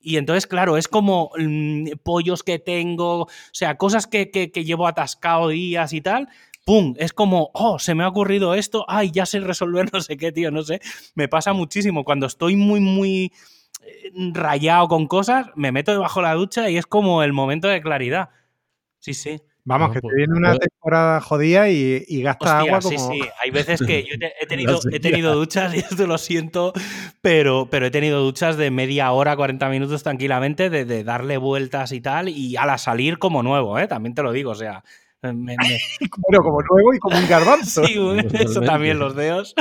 Y 0.00 0.16
entonces, 0.18 0.46
claro, 0.46 0.76
es 0.76 0.86
como 0.88 1.30
mm, 1.38 1.88
pollos 2.02 2.42
que 2.42 2.58
tengo, 2.58 3.22
o 3.22 3.28
sea, 3.52 3.76
cosas 3.76 4.06
que, 4.06 4.30
que- 4.30 4.50
que 4.52 4.64
llevo 4.64 4.86
atascado 4.86 5.48
días 5.48 5.92
y 5.92 6.00
tal. 6.02 6.28
¡Pum! 6.66 6.94
Es 6.98 7.12
como, 7.12 7.50
oh, 7.54 7.78
se 7.78 7.94
me 7.94 8.04
ha 8.04 8.08
ocurrido 8.08 8.54
esto, 8.54 8.84
ay, 8.88 9.10
ya 9.10 9.26
sé 9.26 9.40
resolver 9.40 9.86
no 9.92 10.00
sé 10.00 10.16
qué, 10.16 10.32
tío, 10.32 10.50
no 10.50 10.62
sé. 10.62 10.80
Me 11.14 11.28
pasa 11.28 11.52
muchísimo. 11.54 12.04
Cuando 12.04 12.26
estoy 12.26 12.56
muy, 12.56 12.80
muy 12.80 13.32
eh, 13.82 14.10
rayado 14.32 14.88
con 14.88 15.06
cosas, 15.06 15.46
me 15.56 15.72
meto 15.72 15.92
debajo 15.92 16.20
de 16.20 16.26
la 16.28 16.34
ducha 16.34 16.68
y 16.70 16.76
es 16.76 16.86
como 16.86 17.22
el 17.22 17.32
momento 17.32 17.68
de 17.68 17.80
claridad. 17.82 18.30
Sí, 19.00 19.14
sí. 19.14 19.40
Vamos, 19.66 19.88
No, 19.88 19.94
que 19.94 20.00
pues, 20.00 20.12
te 20.12 20.16
viene 20.18 20.34
una 20.36 20.58
temporada 20.58 21.20
jodida 21.22 21.70
y, 21.70 22.04
y 22.06 22.20
gastas 22.22 22.50
Hostia, 22.50 22.76
agua 22.76 22.82
sí, 22.82 22.96
como. 22.96 23.12
sí. 23.12 23.20
Hay 23.42 23.50
veces 23.50 23.80
que 23.80 24.02
yo 24.04 24.18
te- 24.18 24.34
he, 24.38 24.46
tenido, 24.46 24.80
he 24.92 25.00
tenido 25.00 25.34
duchas, 25.34 25.74
y 25.74 25.78
esto 25.78 26.06
lo 26.06 26.18
siento, 26.18 26.72
pero, 27.22 27.68
pero 27.70 27.86
he 27.86 27.90
tenido 27.90 28.20
duchas 28.22 28.56
de 28.58 28.70
media 28.70 29.10
hora, 29.12 29.36
40 29.36 29.68
minutos 29.70 30.02
tranquilamente, 30.02 30.68
de, 30.68 30.84
de 30.84 31.02
darle 31.02 31.38
vueltas 31.38 31.92
y 31.92 32.00
tal, 32.02 32.28
y 32.28 32.56
a 32.56 32.66
la 32.66 32.76
salir 32.76 33.18
como 33.18 33.42
nuevo, 33.42 33.78
¿eh? 33.78 33.88
También 33.88 34.14
te 34.14 34.22
lo 34.22 34.32
digo, 34.32 34.50
o 34.50 34.54
sea. 34.54 34.84
Me- 35.32 35.56
me- 35.56 35.78
Bueno, 36.18 36.42
como 36.42 36.60
nuevo 36.62 36.94
y 36.94 36.98
como 36.98 37.16
un 37.18 37.26
garbanzo. 37.28 37.84
Sí, 37.86 37.96
eso 38.34 38.60
también, 38.60 38.98
los 38.98 39.14
dedos, 39.14 39.54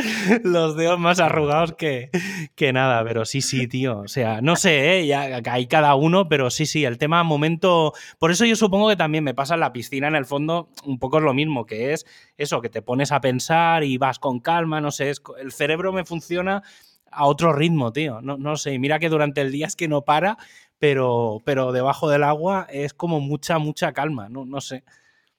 los 0.43 0.75
dedos 0.75 0.99
más 0.99 1.19
arrugados 1.19 1.73
que, 1.73 2.09
que 2.55 2.73
nada, 2.73 3.03
pero 3.03 3.25
sí, 3.25 3.41
sí, 3.41 3.67
tío. 3.67 3.99
O 3.99 4.07
sea, 4.07 4.41
no 4.41 4.55
sé, 4.55 4.99
¿eh? 4.99 5.07
ya 5.07 5.41
hay 5.45 5.67
cada 5.67 5.95
uno, 5.95 6.27
pero 6.27 6.49
sí, 6.49 6.65
sí, 6.65 6.85
el 6.85 6.97
tema 6.97 7.23
momento. 7.23 7.93
Por 8.19 8.31
eso 8.31 8.45
yo 8.45 8.55
supongo 8.55 8.89
que 8.89 8.95
también 8.95 9.23
me 9.23 9.33
pasa 9.33 9.53
en 9.55 9.59
la 9.61 9.73
piscina, 9.73 10.07
en 10.07 10.15
el 10.15 10.25
fondo, 10.25 10.69
un 10.85 10.99
poco 10.99 11.17
es 11.17 11.23
lo 11.23 11.33
mismo, 11.33 11.65
que 11.65 11.93
es 11.93 12.05
eso, 12.37 12.61
que 12.61 12.69
te 12.69 12.81
pones 12.81 13.11
a 13.11 13.21
pensar 13.21 13.83
y 13.83 13.97
vas 13.97 14.19
con 14.19 14.39
calma, 14.39 14.81
no 14.81 14.91
sé, 14.91 15.09
es 15.09 15.21
el 15.39 15.51
cerebro 15.51 15.93
me 15.93 16.05
funciona 16.05 16.63
a 17.11 17.25
otro 17.25 17.53
ritmo, 17.53 17.93
tío. 17.93 18.21
No, 18.21 18.37
no 18.37 18.57
sé, 18.57 18.77
mira 18.79 18.99
que 18.99 19.09
durante 19.09 19.41
el 19.41 19.51
día 19.51 19.67
es 19.67 19.75
que 19.75 19.87
no 19.87 20.01
para, 20.03 20.37
pero, 20.79 21.41
pero 21.45 21.71
debajo 21.71 22.09
del 22.09 22.23
agua 22.23 22.65
es 22.69 22.93
como 22.93 23.19
mucha, 23.19 23.57
mucha 23.59 23.93
calma, 23.93 24.29
no, 24.29 24.45
no 24.45 24.61
sé. 24.61 24.83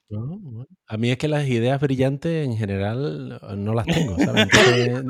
No, 0.09 0.37
bueno. 0.39 0.67
A 0.87 0.97
mí 0.97 1.09
es 1.11 1.17
que 1.17 1.27
las 1.27 1.47
ideas 1.47 1.79
brillantes 1.81 2.45
en 2.45 2.55
general 2.57 3.39
no 3.57 3.73
las 3.73 3.85
tengo, 3.87 4.17
¿sabes? 4.19 4.47
Entonces, 4.53 5.03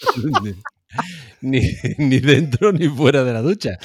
ni, 1.40 1.60
ni 1.98 2.18
dentro 2.18 2.72
ni 2.72 2.88
fuera 2.88 3.22
de 3.24 3.32
la 3.32 3.42
ducha. 3.42 3.78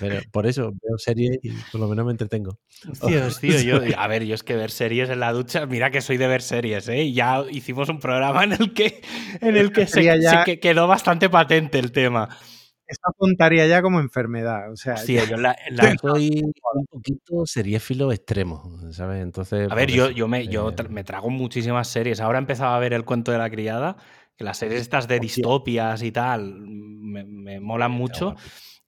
Pero 0.00 0.20
por 0.32 0.46
eso 0.46 0.72
veo 0.82 0.98
series 0.98 1.38
y 1.42 1.50
por 1.70 1.80
lo 1.80 1.88
menos 1.88 2.04
me 2.04 2.10
entretengo. 2.10 2.58
Tío, 3.06 3.28
tío, 3.40 3.60
yo, 3.60 3.80
a 3.96 4.06
ver, 4.08 4.24
yo 4.24 4.34
es 4.34 4.42
que 4.42 4.56
ver 4.56 4.70
series 4.70 5.08
en 5.10 5.20
la 5.20 5.32
ducha, 5.32 5.66
mira 5.66 5.90
que 5.90 6.00
soy 6.00 6.16
de 6.16 6.26
ver 6.26 6.42
series, 6.42 6.88
¿eh? 6.88 7.12
Ya 7.12 7.44
hicimos 7.50 7.88
un 7.88 8.00
programa 8.00 8.44
en 8.44 8.52
el 8.52 8.74
que, 8.74 9.02
en 9.40 9.56
el 9.56 9.72
que 9.72 9.86
se, 9.86 10.02
ya- 10.04 10.18
se 10.20 10.44
que- 10.44 10.60
quedó 10.60 10.86
bastante 10.88 11.30
patente 11.30 11.78
el 11.78 11.92
tema. 11.92 12.28
Eso 12.86 13.00
contaría 13.16 13.66
ya 13.66 13.80
como 13.82 14.00
enfermedad. 14.00 14.70
O 14.70 14.76
sea, 14.76 14.94
Hostia, 14.94 15.24
yo 15.24 15.36
en 15.36 15.42
la- 15.42 15.56
en 15.66 15.76
la- 15.76 15.82
Yo 16.02 16.08
soy 16.10 16.42
un 16.74 16.86
poquito 16.86 17.46
seriéfilo 17.46 18.12
extremo, 18.12 18.78
¿sabes? 18.90 19.22
Entonces. 19.22 19.70
a 19.70 19.74
ver, 19.74 19.90
yo, 19.90 20.04
eso, 20.06 20.12
yo, 20.12 20.28
me, 20.28 20.46
yo 20.48 20.70
eh, 20.70 20.74
tra- 20.76 20.88
me 20.88 21.04
trago 21.04 21.30
muchísimas 21.30 21.88
series. 21.88 22.20
Ahora 22.20 22.38
he 22.38 22.40
empezado 22.42 22.74
a 22.74 22.78
ver 22.78 22.92
El 22.92 23.04
cuento 23.04 23.32
de 23.32 23.38
la 23.38 23.48
criada, 23.50 23.96
que 24.36 24.44
las 24.44 24.58
series 24.58 24.80
estas 24.80 25.08
de 25.08 25.20
distopias 25.20 26.02
y 26.02 26.12
tal 26.12 26.54
me, 26.60 27.24
me 27.24 27.60
molan 27.60 27.92
mucho. 27.92 28.34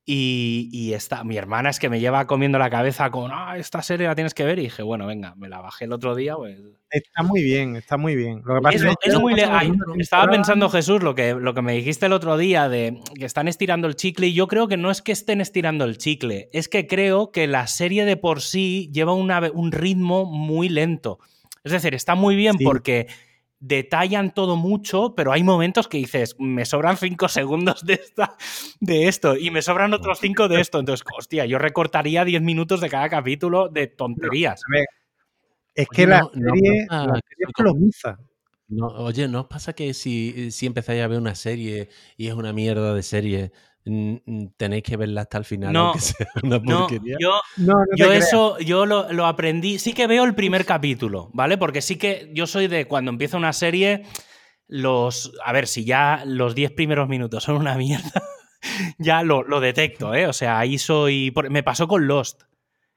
Y, 0.07 0.69
y 0.71 0.93
esta, 0.93 1.25
mi 1.25 1.38
hermana 1.38 1.71
es 1.71 1.79
que 1.79 1.88
me 1.88 1.99
lleva 1.99 2.27
comiendo 2.27 2.59
la 2.59 2.69
cabeza 2.69 3.11
con, 3.11 3.31
ah, 3.33 3.57
esta 3.57 3.81
serie 3.81 4.07
la 4.07 4.14
tienes 4.14 4.35
que 4.35 4.45
ver. 4.45 4.59
Y 4.59 4.62
dije, 4.64 4.83
bueno, 4.83 5.07
venga, 5.07 5.35
me 5.37 5.49
la 5.49 5.61
bajé 5.62 5.87
el 5.87 5.93
otro 5.93 6.14
día, 6.14 6.37
pues 6.37 6.59
está 6.90 7.23
muy 7.23 7.43
bien, 7.43 7.75
está 7.77 7.97
muy 7.97 8.14
bien. 8.14 8.43
Lo 8.45 8.57
que 8.57 8.61
pasa 8.61 8.77
Es, 8.77 8.83
es 8.83 8.88
es 9.03 9.14
que 9.14 9.19
muy 9.19 9.35
le- 9.35 9.43
pasamos 9.43 9.62
ay, 9.62 9.71
una 9.71 10.03
Estaba 10.03 10.31
pensando, 10.31 10.69
Jesús, 10.69 11.03
lo 11.03 11.14
que, 11.14 11.33
lo 11.35 11.55
que 11.55 11.62
me 11.62 11.73
dijiste 11.73 12.05
el 12.05 12.12
otro 12.12 12.37
día 12.37 12.69
de 12.69 13.01
que 13.19 13.25
están 13.25 13.49
estirando 13.49 13.88
el 13.88 13.97
chicle. 13.97 14.27
Y 14.27 14.35
yo 14.35 14.47
creo 14.47 14.69
que 14.69 14.77
no 14.77 14.90
es 14.90 15.01
que 15.01 15.12
estén 15.12 15.40
estirando 15.40 15.87
el 15.87 15.97
chicle, 15.97 16.51
es 16.53 16.69
que 16.69 16.87
creo 16.87 17.33
que 17.33 17.47
la 17.47 17.67
serie 17.67 18.05
de 18.05 18.19
por 18.19 18.43
sí 18.43 18.90
lleva 18.93 19.14
una- 19.14 19.51
un 19.55 19.73
ritmo 19.73 20.27
muy 20.27 20.69
lento. 20.69 21.19
Es 21.64 21.73
decir, 21.73 21.95
está 21.95 22.14
muy 22.14 22.37
bien 22.37 22.59
Sí. 22.59 22.64
porque 22.64 23.07
detallan 23.66 24.35
todo 24.35 24.57
mucho, 24.57 25.14
pero 25.14 25.33
hay 25.33 25.42
momentos 25.42 25.88
que 25.88 25.96
dices, 25.98 26.37
me 26.38 26.66
sobran 26.66 26.96
cinco 26.98 27.29
segundos 27.29 27.85
de, 27.85 27.94
esta, 27.94 28.37
de 28.81 29.09
esto 29.09 29.37
y 29.37 29.50
me 29.50 29.62
sobran 29.62 29.94
otros 29.94 30.18
cinco 30.20 30.48
de 30.48 30.61
esto. 30.61 30.79
Entonces, 30.79 31.05
hostia, 31.16 31.46
yo 31.46 31.59
recortaría 31.59 32.24
10 32.24 32.42
minutos 32.42 32.81
de 32.81 32.90
cada 32.90 33.09
capítulo 33.09 33.68
de 33.68 33.87
tonterías. 33.87 34.61
Es 35.74 35.87
Oye, 35.90 35.96
que 35.96 36.07
la 36.07 36.20
no- 36.20 36.31
serie, 36.31 36.87
la 36.90 37.20
plomiza. 37.57 38.18
No, 38.68 38.87
oye, 38.87 39.29
¿no 39.29 39.40
os 39.42 39.46
pasa 39.46 39.72
que 39.72 39.92
si, 39.94 40.50
si 40.50 40.66
empezáis 40.66 41.03
a 41.03 41.07
ver 41.09 41.18
una 41.18 41.35
serie 41.35 41.88
y 42.16 42.29
es 42.29 42.35
una 42.35 42.53
mierda 42.53 42.94
de 42.94 43.03
serie, 43.03 43.53
tenéis 43.85 44.83
que 44.83 44.97
verla 44.97 45.23
hasta 45.23 45.38
el 45.38 45.44
final, 45.44 45.73
No, 45.73 45.87
aunque 45.88 46.01
sea 46.01 46.27
una 46.42 46.59
No, 46.59 46.88
yo, 46.88 47.40
No, 47.59 47.75
no 47.75 47.85
te 47.85 47.97
Yo 47.97 48.07
creas. 48.09 48.27
eso, 48.27 48.59
yo 48.59 48.87
lo, 48.87 49.12
lo 49.12 49.27
aprendí. 49.27 49.79
Sí 49.79 49.92
que 49.92 50.07
veo 50.07 50.25
el 50.25 50.35
primer 50.35 50.64
capítulo, 50.64 51.31
¿vale? 51.35 51.59
Porque 51.59 51.83
sí 51.83 51.97
que 51.97 52.31
yo 52.33 52.47
soy 52.47 52.66
de 52.66 52.87
cuando 52.87 53.11
empieza 53.11 53.37
una 53.37 53.53
serie, 53.53 54.05
los. 54.66 55.33
A 55.44 55.53
ver, 55.53 55.66
si 55.66 55.85
ya 55.85 56.23
los 56.27 56.55
10 56.55 56.73
primeros 56.73 57.09
minutos 57.09 57.44
son 57.44 57.57
una 57.57 57.77
mierda, 57.77 58.23
ya 58.99 59.23
lo, 59.23 59.42
lo 59.42 59.61
detecto, 59.61 60.14
¿eh? 60.14 60.27
O 60.27 60.33
sea, 60.33 60.59
ahí 60.59 60.79
soy. 60.79 61.33
Me 61.51 61.62
pasó 61.62 61.87
con 61.87 62.07
Lost. 62.07 62.42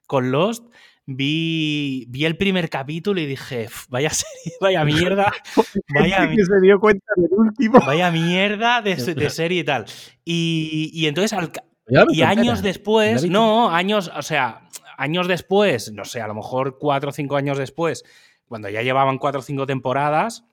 Con 0.05 0.31
Lost 0.31 0.65
vi, 1.07 2.05
vi 2.09 2.25
el 2.25 2.37
primer 2.37 2.69
capítulo 2.69 3.19
y 3.19 3.25
dije, 3.25 3.65
"Uf, 3.65 3.87
vaya 3.89 4.09
serie, 4.11 4.55
vaya 4.61 4.83
mierda, 4.83 5.33
vaya, 5.95 6.17
Gente 6.19 6.35
que 6.35 6.45
se 6.45 6.61
dio 6.61 6.79
cuenta 6.79 7.05
del 7.15 7.31
último. 7.31 7.79
vaya 7.79 8.11
mierda 8.11 8.81
de, 8.81 8.95
de 8.95 9.29
serie 9.29 9.61
y 9.61 9.63
tal. 9.63 9.85
Y, 10.23 10.91
y 10.93 11.07
entonces 11.07 11.33
al, 11.33 11.51
me 11.87 12.05
y 12.13 12.21
años 12.21 12.59
¿La 12.59 12.63
después, 12.63 13.27
no, 13.29 13.71
años, 13.71 14.11
o 14.15 14.21
sea, 14.21 14.67
años 14.97 15.27
después, 15.27 15.91
no 15.93 16.03
sé, 16.05 16.21
a 16.21 16.27
lo 16.27 16.35
mejor 16.35 16.77
cuatro 16.77 17.09
o 17.09 17.13
cinco 17.13 17.37
años 17.37 17.57
después, 17.57 18.03
cuando 18.45 18.69
ya 18.69 18.81
llevaban 18.81 19.17
cuatro 19.17 19.39
o 19.39 19.43
cinco 19.43 19.65
temporadas, 19.65 20.43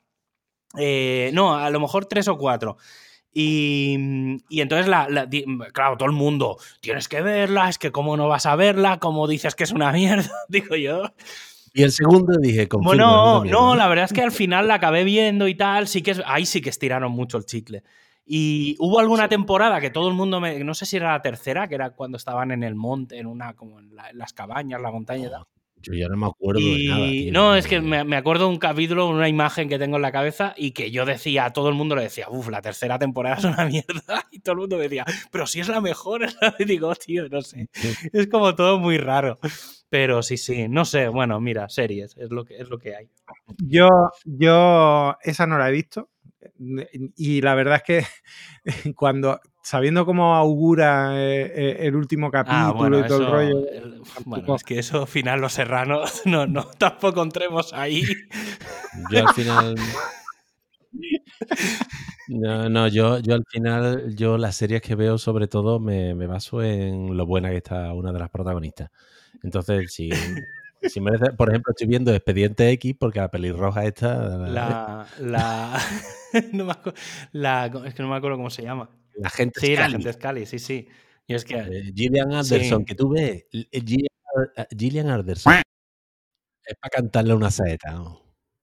eh, 0.79 1.31
no, 1.35 1.57
a 1.57 1.69
lo 1.71 1.81
mejor 1.81 2.07
tres 2.07 2.29
o 2.29 2.39
cuatro. 2.39 2.77
Y, 3.35 3.97
y 4.49 4.61
entonces, 4.61 4.87
la, 4.89 5.09
la- 5.09 5.27
di- 5.27 5.45
claro, 5.73 5.97
todo 5.97 6.09
el 6.09 6.15
mundo, 6.15 6.57
tienes 6.81 7.09
que 7.09 7.21
verla, 7.21 7.69
es 7.69 7.79
que 7.79 7.91
cómo 7.93 8.17
no 8.17 8.29
vas 8.29 8.47
a 8.47 8.55
verla, 8.57 8.99
cómo 9.01 9.27
dices 9.27 9.55
que 9.55 9.65
es 9.65 9.73
una 9.73 9.91
mierda, 9.93 10.31
digo 10.49 10.77
yo. 10.77 11.03
Y 11.75 11.83
el 11.83 11.91
segundo 11.91 12.39
dije, 12.39 12.69
Bueno, 12.85 13.43
no, 13.51 13.75
la 13.75 13.89
verdad 13.89 14.05
es 14.05 14.13
que 14.13 14.23
al 14.23 14.31
final 14.31 14.69
la 14.69 14.75
acabé 14.75 15.03
viendo 15.03 15.49
y 15.49 15.57
tal, 15.57 15.89
sí 15.89 16.03
que 16.03 16.13
es, 16.13 16.23
ahí 16.25 16.47
sí 16.47 16.61
que 16.61 16.71
estiraron 16.71 17.11
mucho 17.11 17.37
el 17.37 17.45
chicle. 17.47 17.83
Y 18.25 18.77
hubo 18.79 19.01
alguna 19.01 19.29
temporada 19.29 19.81
que 19.81 19.91
todo 19.91 20.09
el 20.09 20.15
mundo 20.15 20.41
me, 20.41 20.63
no 20.63 20.73
sé 20.75 20.87
si 20.87 20.97
era 20.97 21.13
la 21.13 21.21
tercera, 21.21 21.67
que 21.69 21.75
era 21.75 21.91
cuando 21.91 22.17
estaban 22.17 22.53
en 22.53 22.63
el 22.63 22.77
monte, 22.77 23.19
en 23.19 23.27
una, 23.27 23.55
como 23.55 23.81
en, 23.81 23.95
la- 23.97 24.09
en 24.11 24.19
las 24.19 24.33
cabañas, 24.33 24.81
la 24.81 24.93
montaña 24.93 25.29
tal. 25.31 25.45
Yo 25.85 25.95
ya 25.95 26.09
no 26.09 26.17
me 26.17 26.27
acuerdo 26.27 26.61
de 26.61 26.89
nada. 26.89 27.09
tío. 27.09 27.33
no, 27.33 27.55
es 27.55 27.67
que 27.67 27.81
me, 27.81 28.05
me 28.05 28.17
acuerdo 28.17 28.47
de 28.47 28.51
un 28.51 28.59
capítulo, 28.59 29.09
una 29.09 29.29
imagen 29.29 29.69
que 29.69 29.79
tengo 29.79 29.97
en 29.97 30.03
la 30.03 30.13
cabeza 30.13 30.55
y 30.57 30.73
que 30.73 30.91
yo 30.91 31.05
decía, 31.05 31.47
a 31.47 31.53
todo 31.53 31.69
el 31.69 31.75
mundo 31.75 31.95
le 31.97 32.03
decía, 32.03 32.27
uff, 32.31 32.49
la 32.49 32.63
tercera 32.63 32.99
temporada 32.99 33.37
es 33.37 33.45
una 33.45 33.65
mierda. 33.67 34.27
Y 34.31 34.41
todo 34.41 34.55
el 34.55 34.61
mundo 34.61 34.77
me 34.77 34.85
decía, 34.85 35.05
pero 35.31 35.47
si 35.47 35.61
es 35.61 35.69
la 35.69 35.81
mejor. 35.81 36.23
Y 36.59 36.65
digo, 36.65 36.95
tío, 36.95 37.29
no 37.29 37.43
sé. 37.43 37.69
Es 38.13 38.29
como 38.29 38.55
todo 38.55 38.79
muy 38.79 38.99
raro. 38.99 39.39
Pero 39.89 40.23
sí, 40.23 40.37
sí, 40.37 40.69
no 40.69 40.85
sé. 40.85 41.09
Bueno, 41.09 41.41
mira, 41.41 41.69
series, 41.69 42.17
es 42.17 42.31
lo 42.31 42.45
que, 42.45 42.57
es 42.57 42.69
lo 42.69 42.79
que 42.79 42.97
hay. 42.97 43.11
Yo, 43.59 43.89
yo 44.25 45.17
esa 45.23 45.47
no 45.47 45.59
la 45.59 45.69
he 45.69 45.73
visto. 45.73 46.11
Y 47.17 47.41
la 47.41 47.55
verdad 47.55 47.77
es 47.77 47.83
que 47.83 48.07
cuando, 48.97 49.41
sabiendo 49.65 50.05
cómo 50.07 50.35
augura 50.35 51.15
eh, 51.21 51.43
eh, 51.55 51.77
el 51.87 51.97
último 51.97 52.31
capítulo 52.31 52.67
Ah, 52.69 52.73
bueno, 52.73 52.99
y 53.01 53.07
todo 53.09 53.19
eso, 53.23 53.27
el 53.27 53.33
rollo. 53.33 53.69
el- 53.71 53.93
tampoco- 54.15 54.23
bueno, 54.27 54.55
es 54.57 54.63
que 54.63 54.79
eso, 54.79 55.07
final, 55.07 55.41
los 55.41 55.55
serranos, 55.55 56.23
no, 56.27 56.47
no, 56.47 56.65
tampoco 56.79 57.23
entremos 57.23 57.73
ahí. 57.73 58.05
Yo 59.11 59.21
al 59.21 59.29
final. 59.31 59.75
No, 62.29 62.69
no, 62.69 62.89
yo, 62.89 63.19
yo 63.19 63.35
al 63.35 63.45
final, 63.49 64.15
yo 64.17 64.39
las 64.39 64.57
series 64.57 64.81
que 64.83 64.95
veo 64.95 65.19
sobre 65.19 65.47
todo 65.49 65.79
me, 65.81 66.15
me 66.15 66.27
baso 66.27 66.63
en 66.63 67.17
lo 67.17 67.27
buena 67.27 67.51
que 67.51 67.57
está 67.59 67.93
una 67.93 68.13
de 68.13 68.19
las 68.19 68.31
protagonistas. 68.31 68.91
Entonces, 69.43 69.93
si, 69.93 70.11
si 70.83 71.01
merece, 71.01 71.33
por 71.33 71.49
ejemplo, 71.51 71.73
estoy 71.73 71.87
viendo 71.87 72.15
Expediente 72.15 72.71
X 72.71 72.95
porque 72.99 73.21
la 73.21 73.31
pelirroja 73.31 73.85
esta... 73.85 74.39
La. 74.39 75.07
la, 75.21 75.79
no 76.53 76.65
me 76.67 76.73
acuerdo, 76.73 76.99
la- 77.33 77.67
es 77.87 77.95
que 77.95 78.03
no 78.03 78.09
me 78.09 78.17
acuerdo 78.17 78.37
cómo 78.37 78.51
se 78.51 78.63
llama. 78.63 78.89
La 79.17 79.31
gente 79.31 79.61
Sí, 79.61 79.75
la 79.77 79.85
Scully, 79.89 80.03
gente 80.05 80.13
Scully, 80.15 80.47
sí, 80.47 80.59
sí. 80.59 80.89
Y 81.27 81.35
es 81.35 81.45
que. 81.45 81.55
eh, 81.57 81.93
Gillian 81.95 82.33
Anderson, 82.33 82.81
Sí. 82.81 82.85
que 82.85 82.95
tú 82.95 83.11
ves, 83.11 83.45
eh, 83.53 83.69
Gillian, 83.73 84.09
eh, 84.57 84.67
Gillian 84.77 85.09
Anderson, 85.11 85.55
es 86.65 86.75
para 86.81 86.91
cantarle 86.91 87.35
una 87.35 87.51
saeta. 87.51 87.93
¿no? 87.93 88.24